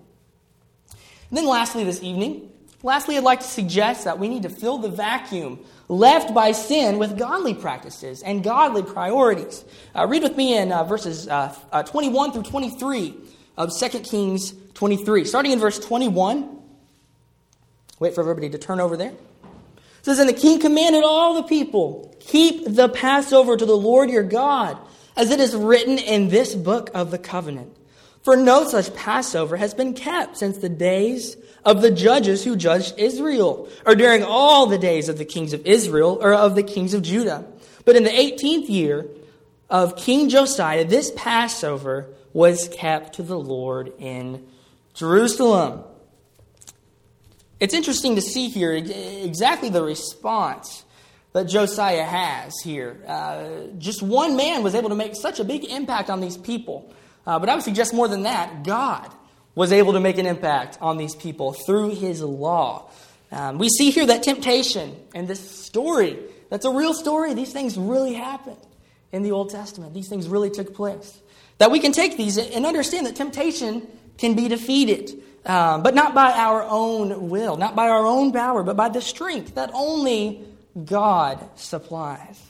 And 1.30 1.38
then, 1.38 1.46
lastly, 1.46 1.84
this 1.84 2.02
evening, 2.02 2.50
lastly, 2.82 3.18
I'd 3.18 3.24
like 3.24 3.42
to 3.42 3.48
suggest 3.48 4.06
that 4.06 4.18
we 4.18 4.28
need 4.28 4.44
to 4.44 4.50
fill 4.50 4.80
the 4.80 4.90
vacuum 4.90 5.60
left 5.88 6.34
by 6.34 6.52
sin 6.52 6.98
with 6.98 7.18
godly 7.18 7.54
practices 7.54 8.22
and 8.24 8.44
godly 8.44 8.84
priorities. 8.84 9.64
Uh, 9.96 10.08
read 10.08 10.24
with 10.24 10.36
me 10.36 10.58
in 10.58 10.72
uh, 10.72 10.84
verses 10.84 11.28
uh, 11.28 11.56
uh 11.72 11.84
21 11.84 12.32
through 12.32 12.44
23 12.44 13.16
of 13.58 13.78
2 13.78 14.00
Kings 14.00 14.54
23. 14.74 15.26
Starting 15.26 15.52
in 15.52 15.60
verse 15.60 15.80
21. 15.80 16.60
Wait 18.00 18.14
for 18.14 18.22
everybody 18.22 18.50
to 18.50 18.58
turn 18.58 18.80
over 18.80 18.98
there. 18.98 19.12
It 19.12 20.04
says, 20.04 20.20
And 20.20 20.28
the 20.28 20.34
king 20.34 20.60
commanded 20.60 21.04
all 21.04 21.36
the 21.36 21.44
people, 21.44 22.16
Keep 22.20 22.76
the 22.76 22.90
Passover 22.90 23.56
to 23.56 23.66
the 23.66 23.78
Lord 23.78 24.10
your 24.10 24.24
God 24.24 24.78
as 25.16 25.32
it 25.32 25.40
is 25.40 25.56
written 25.56 25.98
in 25.98 26.28
this 26.28 26.56
book 26.56 26.90
of 26.94 27.12
the 27.12 27.18
covenant. 27.18 27.76
For 28.24 28.36
no 28.36 28.68
such 28.68 28.94
Passover 28.96 29.56
has 29.56 29.74
been 29.74 29.94
kept 29.94 30.38
since 30.38 30.58
the 30.58 30.70
days 30.70 31.38
of 31.66 31.82
the 31.82 31.90
judges 31.90 32.44
who 32.44 32.56
judged 32.56 32.94
Israel, 32.98 33.68
or 33.86 33.96
during 33.96 34.24
all 34.24 34.68
the 34.68 34.78
days 34.78 35.10
of 35.10 35.18
the 35.18 35.26
kings 35.26 35.52
of 35.52 35.66
Israel, 35.66 36.20
or 36.22 36.34
of 36.34 36.54
the 36.54 36.64
kings 36.64 36.94
of 36.94 37.02
Judah. 37.02 37.44
But 37.84 37.96
in 37.96 38.04
the 38.04 38.12
18th 38.12 38.70
year 38.70 39.08
of 39.70 39.96
King 39.96 40.30
Josiah, 40.30 40.86
this 40.86 41.12
Passover 41.16 42.08
was 42.34 42.70
kept 42.70 43.16
to 43.16 43.24
the 43.24 43.40
Lord 43.40 43.92
in 43.98 44.46
Jerusalem. 44.94 45.84
It's 47.60 47.74
interesting 47.74 48.16
to 48.16 48.22
see 48.22 48.50
here 48.50 48.74
exactly 48.74 49.70
the 49.70 49.84
response 49.84 50.84
that 51.34 51.46
Josiah 51.46 52.04
has 52.04 52.54
here. 52.62 53.02
Uh, 53.08 53.68
just 53.80 54.04
one 54.04 54.36
man 54.36 54.62
was 54.62 54.76
able 54.76 54.90
to 54.90 54.96
make 54.96 55.16
such 55.16 55.40
a 55.40 55.44
big 55.44 55.66
impact 55.66 56.10
on 56.10 56.20
these 56.20 56.38
people. 56.38 56.94
Uh, 57.26 57.40
but 57.40 57.50
I 57.50 57.56
would 57.56 57.64
suggest 57.64 57.94
more 57.94 58.08
than 58.08 58.24
that, 58.24 58.64
God 58.64 59.12
was 59.56 59.72
able 59.72 59.94
to 59.94 60.00
make 60.00 60.18
an 60.18 60.26
impact 60.26 60.78
on 60.82 60.98
these 60.98 61.16
people 61.16 61.54
through 61.54 61.96
his 61.96 62.22
law. 62.22 62.90
Um, 63.32 63.58
we 63.58 63.70
see 63.70 63.90
here 63.90 64.06
that 64.06 64.24
temptation 64.24 64.96
and 65.14 65.28
this 65.28 65.40
story, 65.66 66.20
that's 66.50 66.66
a 66.66 66.72
real 66.72 66.94
story. 66.94 67.34
These 67.34 67.54
things 67.54 67.78
really 67.78 68.14
happened 68.14 68.62
in 69.12 69.24
the 69.24 69.32
Old 69.32 69.50
Testament. 69.50 69.94
These 69.94 70.10
things 70.10 70.28
really 70.28 70.50
took 70.50 70.76
place. 70.76 71.20
That 71.58 71.72
we 71.72 71.80
can 71.80 71.94
take 71.94 72.18
these 72.18 72.38
and 72.38 72.66
understand 72.66 73.08
that 73.08 73.16
temptation 73.16 73.88
can 74.18 74.36
be 74.36 74.48
defeated, 74.48 75.24
um, 75.46 75.84
but 75.84 75.96
not 75.96 76.14
by 76.14 76.32
our 76.32 76.64
own 76.64 77.30
will, 77.30 77.56
not 77.58 77.76
by 77.76 77.88
our 77.88 78.06
own 78.06 78.32
power, 78.34 78.62
but 78.62 78.76
by 78.76 78.90
the 78.90 79.02
strength 79.02 79.56
that 79.56 79.72
only 79.74 80.46
God 80.84 81.50
supplies. 81.56 82.42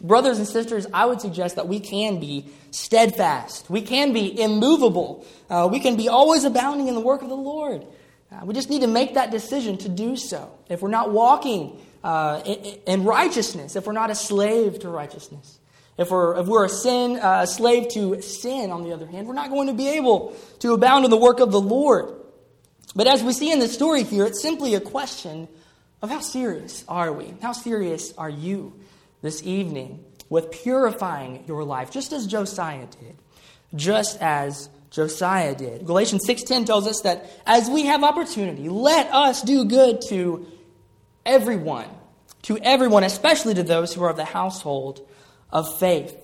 Brothers 0.00 0.38
and 0.38 0.46
sisters, 0.46 0.86
I 0.92 1.06
would 1.06 1.20
suggest 1.20 1.56
that 1.56 1.68
we 1.68 1.80
can 1.80 2.20
be 2.20 2.46
steadfast. 2.70 3.70
We 3.70 3.80
can 3.80 4.12
be 4.12 4.40
immovable. 4.40 5.24
Uh, 5.48 5.68
we 5.70 5.80
can 5.80 5.96
be 5.96 6.08
always 6.08 6.44
abounding 6.44 6.88
in 6.88 6.94
the 6.94 7.00
work 7.00 7.22
of 7.22 7.30
the 7.30 7.36
Lord. 7.36 7.86
Uh, 8.30 8.44
we 8.44 8.52
just 8.52 8.68
need 8.68 8.82
to 8.82 8.88
make 8.88 9.14
that 9.14 9.30
decision 9.30 9.78
to 9.78 9.88
do 9.88 10.16
so. 10.16 10.52
If 10.68 10.82
we're 10.82 10.90
not 10.90 11.12
walking 11.12 11.80
uh, 12.04 12.42
in, 12.44 12.78
in, 12.86 13.04
righteousness, 13.04 13.74
if 13.74 13.86
we're 13.86 13.94
not 13.94 14.10
a 14.10 14.14
slave 14.14 14.80
to 14.80 14.90
righteousness, 14.90 15.58
if 15.96 16.10
we're, 16.10 16.40
if 16.40 16.46
we're 16.46 16.66
a, 16.66 16.68
sin, 16.68 17.18
uh, 17.18 17.40
a 17.42 17.46
slave 17.46 17.88
to 17.94 18.20
sin, 18.20 18.70
on 18.70 18.84
the 18.84 18.92
other 18.92 19.06
hand, 19.06 19.26
we're 19.26 19.34
not 19.34 19.48
going 19.48 19.68
to 19.68 19.74
be 19.74 19.88
able 19.88 20.36
to 20.58 20.74
abound 20.74 21.06
in 21.06 21.10
the 21.10 21.16
work 21.16 21.40
of 21.40 21.52
the 21.52 21.60
Lord. 21.60 22.12
But 22.94 23.06
as 23.06 23.22
we 23.22 23.32
see 23.32 23.50
in 23.50 23.60
the 23.60 23.68
story 23.68 24.02
here, 24.02 24.26
it's 24.26 24.42
simply 24.42 24.74
a 24.74 24.80
question 24.80 25.48
of 26.02 26.10
how 26.10 26.20
serious 26.20 26.84
are 26.86 27.12
we? 27.12 27.32
How 27.40 27.52
serious 27.52 28.12
are 28.18 28.30
you 28.30 28.74
this 29.26 29.42
evening 29.42 30.04
with 30.28 30.50
purifying 30.50 31.44
your 31.46 31.64
life, 31.64 31.90
just 31.90 32.12
as 32.12 32.26
Josiah 32.26 32.86
did, 32.86 33.16
just 33.74 34.20
as 34.22 34.68
Josiah 34.90 35.54
did. 35.54 35.84
Galatians 35.84 36.24
6:10 36.24 36.64
tells 36.64 36.86
us 36.86 37.00
that 37.02 37.26
as 37.44 37.68
we 37.68 37.86
have 37.86 38.02
opportunity, 38.02 38.68
let 38.68 39.12
us 39.12 39.42
do 39.42 39.64
good 39.64 40.00
to 40.08 40.46
everyone, 41.24 41.88
to 42.42 42.56
everyone, 42.58 43.04
especially 43.04 43.54
to 43.54 43.62
those 43.62 43.92
who 43.92 44.04
are 44.04 44.10
of 44.10 44.16
the 44.16 44.24
household 44.24 45.06
of 45.50 45.78
faith. 45.78 46.16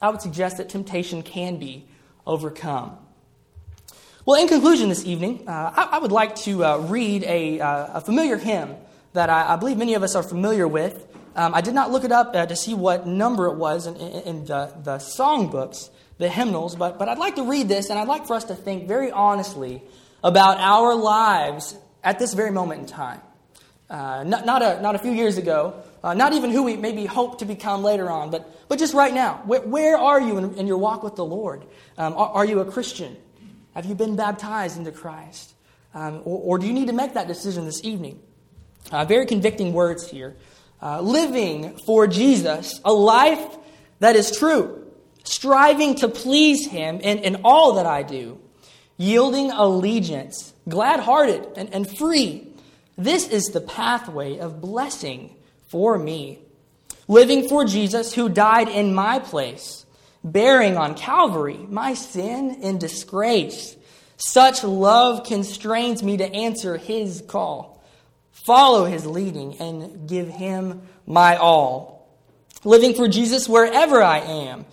I 0.00 0.10
would 0.10 0.20
suggest 0.20 0.58
that 0.58 0.68
temptation 0.68 1.22
can 1.22 1.56
be 1.56 1.86
overcome. 2.26 2.98
Well, 4.26 4.40
in 4.40 4.48
conclusion 4.48 4.88
this 4.88 5.04
evening, 5.04 5.48
uh, 5.48 5.72
I, 5.74 5.88
I, 5.92 5.98
would 6.00 6.12
like 6.12 6.34
to 6.46 6.64
uh, 6.64 6.78
read 6.78 7.22
a, 7.24 7.60
uh, 7.60 7.98
a, 7.98 8.00
familiar 8.00 8.36
hymn 8.36 8.74
that 9.12 9.30
I, 9.30 9.54
I, 9.54 9.56
believe 9.56 9.76
many 9.76 9.94
of 9.94 10.02
us 10.02 10.16
are 10.16 10.22
familiar 10.22 10.66
with. 10.66 11.06
Um, 11.36 11.54
I 11.54 11.60
did 11.60 11.74
not 11.74 11.90
look 11.90 12.02
it 12.02 12.12
up 12.12 12.34
uh, 12.34 12.46
to 12.46 12.56
see 12.56 12.72
what 12.72 13.06
number 13.06 13.46
it 13.46 13.56
was 13.56 13.86
in, 13.86 13.94
in, 13.96 14.22
in 14.22 14.44
the, 14.46 14.72
the 14.82 14.96
songbooks, 14.96 15.90
the 16.16 16.30
hymnals, 16.30 16.74
but, 16.74 16.98
but 16.98 17.10
I'd 17.10 17.18
like 17.18 17.36
to 17.36 17.44
read 17.44 17.68
this, 17.68 17.90
and 17.90 17.98
I'd 17.98 18.08
like 18.08 18.26
for 18.26 18.34
us 18.34 18.44
to 18.44 18.54
think 18.54 18.88
very 18.88 19.10
honestly 19.10 19.82
about 20.24 20.58
our 20.58 20.94
lives 20.94 21.76
at 22.02 22.18
this 22.18 22.32
very 22.32 22.50
moment 22.50 22.80
in 22.80 22.86
time. 22.86 23.20
Uh, 23.90 24.24
not, 24.24 24.46
not, 24.46 24.62
a, 24.62 24.80
not 24.80 24.94
a 24.94 24.98
few 24.98 25.12
years 25.12 25.36
ago, 25.36 25.74
uh, 26.02 26.14
not 26.14 26.32
even 26.32 26.50
who 26.50 26.62
we 26.62 26.76
maybe 26.76 27.04
hope 27.04 27.38
to 27.40 27.44
become 27.44 27.82
later 27.84 28.10
on, 28.10 28.30
but, 28.30 28.66
but 28.68 28.78
just 28.78 28.94
right 28.94 29.12
now. 29.12 29.42
Where, 29.44 29.60
where 29.60 29.98
are 29.98 30.20
you 30.20 30.38
in, 30.38 30.54
in, 30.54 30.66
your 30.66 30.78
walk 30.78 31.02
with 31.02 31.16
the 31.16 31.24
Lord? 31.24 31.64
Um, 31.98 32.14
are, 32.14 32.30
are, 32.30 32.44
you 32.44 32.60
a 32.60 32.64
Christian? 32.64 33.16
Have 33.74 33.84
you 33.84 33.94
been 33.94 34.16
baptized 34.16 34.78
into 34.78 34.90
Christ? 34.90 35.52
Um, 35.94 36.22
or, 36.24 36.56
or, 36.56 36.58
do 36.58 36.66
you 36.66 36.72
need 36.72 36.88
to 36.88 36.92
make 36.92 37.14
that 37.14 37.28
decision 37.28 37.64
this 37.64 37.84
evening? 37.84 38.20
Uh, 38.90 39.04
very 39.04 39.26
convicting 39.26 39.72
words 39.72 40.10
here. 40.10 40.34
Uh, 40.80 41.00
living 41.00 41.76
for 41.86 42.06
Jesus, 42.06 42.80
a 42.84 42.92
life 42.92 43.56
that 44.00 44.14
is 44.16 44.36
true, 44.36 44.86
striving 45.24 45.94
to 45.96 46.08
please 46.08 46.66
Him 46.66 47.00
in, 47.00 47.18
in 47.18 47.40
all 47.44 47.74
that 47.74 47.86
I 47.86 48.02
do, 48.02 48.38
yielding 48.96 49.50
allegiance, 49.50 50.52
glad 50.68 51.00
hearted 51.00 51.46
and, 51.56 51.72
and 51.72 51.98
free 51.98 52.46
this 52.98 53.28
is 53.28 53.48
the 53.48 53.60
pathway 53.60 54.38
of 54.38 54.60
blessing 54.60 55.36
for 55.68 55.98
me. 55.98 56.38
Living 57.08 57.48
for 57.48 57.64
Jesus, 57.64 58.14
who 58.14 58.28
died 58.28 58.68
in 58.68 58.94
my 58.94 59.18
place, 59.18 59.84
bearing 60.24 60.76
on 60.76 60.94
Calvary 60.94 61.58
my 61.68 61.94
sin 61.94 62.60
and 62.62 62.80
disgrace. 62.80 63.76
Such 64.16 64.64
love 64.64 65.24
constrains 65.24 66.02
me 66.02 66.16
to 66.16 66.32
answer 66.32 66.78
his 66.78 67.22
call, 67.28 67.75
follow 68.46 68.86
his 68.86 69.04
leading, 69.04 69.58
and 69.58 70.08
give 70.08 70.28
him 70.28 70.82
my 71.06 71.36
all. 71.36 72.08
Living 72.64 72.94
for 72.94 73.08
Jesus 73.08 73.48
wherever 73.48 74.02
I 74.02 74.20
am, 74.20 74.64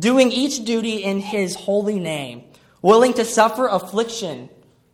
doing 0.00 0.32
each 0.32 0.64
duty 0.64 1.04
in 1.04 1.20
his 1.20 1.54
holy 1.54 2.00
name, 2.00 2.44
willing 2.82 3.12
to 3.14 3.24
suffer 3.24 3.68
affliction, 3.68 4.48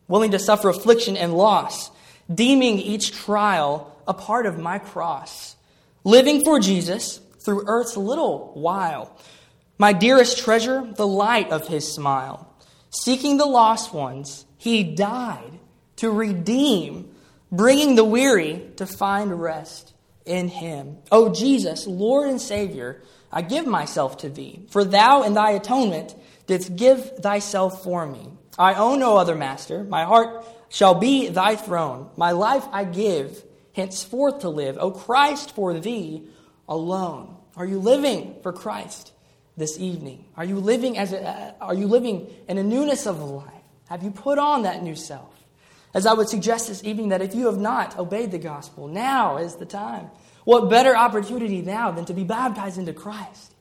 willing 0.09 0.33
to 0.33 0.38
suffer 0.38 0.68
affliction 0.68 1.16
and 1.16 1.33
loss 1.35 1.90
deeming 2.33 2.79
each 2.79 3.12
trial 3.12 3.97
a 4.07 4.14
part 4.14 4.47
of 4.47 4.59
my 4.59 4.79
cross, 4.79 5.57
living 6.05 6.42
for 6.44 6.61
Jesus 6.61 7.20
through 7.40 7.64
earth's 7.66 7.97
little 7.97 8.53
while, 8.55 9.16
my 9.79 9.92
dearest 9.92 10.38
treasure, 10.38 10.87
the 10.97 11.07
light 11.07 11.51
of 11.51 11.68
his 11.68 11.92
smile. 11.92 12.51
Seeking 12.90 13.38
the 13.38 13.47
lost 13.47 13.92
ones, 13.92 14.44
he 14.57 14.85
died 14.85 15.59
to 15.97 16.11
redeem, 16.11 17.13
bringing 17.57 17.95
the 17.95 18.05
weary 18.05 18.71
to 18.77 18.87
find 18.87 19.40
rest 19.40 19.93
in 20.25 20.49
him. 20.49 20.99
O 21.12 21.27
oh, 21.27 21.33
Jesus, 21.33 21.87
Lord 21.87 22.29
and 22.29 22.40
Savior, 22.40 23.03
I 23.31 23.43
give 23.43 23.67
myself 23.67 24.19
to 24.19 24.29
thee, 24.29 24.67
for 24.71 24.85
thou 24.85 25.23
in 25.23 25.35
thy 25.35 25.53
atonement 25.53 26.14
didst 26.47 26.77
give 26.77 27.19
thyself 27.19 27.83
for 27.83 28.07
me. 28.07 28.31
I 28.59 28.75
own 28.75 29.01
no 29.01 29.17
other 29.17 29.35
master. 29.35 29.83
My 29.83 30.05
heart 30.05 30.47
shall 30.69 30.95
be 30.95 31.29
thy 31.29 31.57
throne. 31.57 32.11
My 32.17 32.31
life 32.31 32.64
I 32.71 32.85
give 32.85 33.43
henceforth 33.73 34.40
to 34.40 34.49
live, 34.49 34.79
O 34.79 34.90
Christ, 34.90 35.55
for 35.55 35.79
thee 35.79 36.23
alone. 36.69 37.37
Are 37.57 37.67
you 37.67 37.79
living 37.79 38.37
for 38.43 38.53
Christ 38.53 39.12
this 39.57 39.79
evening? 39.79 40.25
Are 40.37 40.45
you 40.45 40.57
living 40.57 40.99
as 40.99 41.12
a, 41.12 41.23
uh, 41.23 41.53
are 41.61 41.75
you 41.75 41.87
living 41.87 42.33
in 42.49 42.59
a 42.59 42.62
newness 42.62 43.07
of 43.07 43.21
life? 43.21 43.51
Have 43.88 44.03
you 44.03 44.11
put 44.11 44.38
on 44.38 44.62
that 44.62 44.83
new 44.83 44.97
self? 44.97 45.34
As 45.94 46.07
I 46.07 46.12
would 46.12 46.28
suggest 46.28 46.68
this 46.68 46.83
evening 46.85 47.11
that 47.11 47.22
if 47.22 47.35
you 47.35 47.46
have 47.46 47.59
not 47.59 47.98
obeyed 47.98 48.33
the 48.33 48.38
gospel, 48.38 48.88
now 48.88 49.38
is 49.38 49.54
the 49.54 49.64
time. 49.64 50.11
What 50.44 50.68
better 50.68 50.94
opportunity 50.96 51.62
now 51.62 51.92
than 51.92 52.04
to 52.07 52.12
be 52.12 52.24
baptized 52.24 52.78
into 52.78 52.92
Christ? 52.92 53.54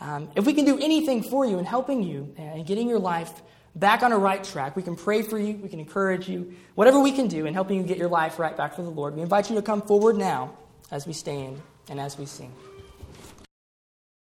Um, 0.00 0.28
if 0.34 0.44
we 0.44 0.52
can 0.52 0.64
do 0.64 0.78
anything 0.78 1.22
for 1.22 1.46
you 1.46 1.58
in 1.58 1.64
helping 1.64 2.02
you 2.02 2.34
and 2.36 2.66
getting 2.66 2.88
your 2.88 2.98
life 2.98 3.32
back 3.76 4.02
on 4.02 4.10
a 4.10 4.18
right 4.18 4.42
track. 4.42 4.74
We 4.74 4.82
can 4.82 4.96
pray 4.96 5.22
for 5.22 5.38
you, 5.38 5.54
we 5.58 5.68
can 5.68 5.78
encourage 5.78 6.28
you, 6.28 6.54
whatever 6.74 6.98
we 6.98 7.12
can 7.12 7.28
do 7.28 7.46
in 7.46 7.54
helping 7.54 7.78
you 7.78 7.84
get 7.84 7.98
your 7.98 8.08
life 8.08 8.38
right 8.38 8.56
back 8.56 8.74
for 8.74 8.82
the 8.82 8.90
Lord. 8.90 9.14
We 9.14 9.22
invite 9.22 9.50
you 9.50 9.56
to 9.56 9.62
come 9.62 9.82
forward 9.82 10.16
now 10.16 10.56
as 10.90 11.06
we 11.06 11.12
stand 11.12 11.60
and 11.88 12.00
as 12.00 12.18
we 12.18 12.26
sing. 12.26 12.52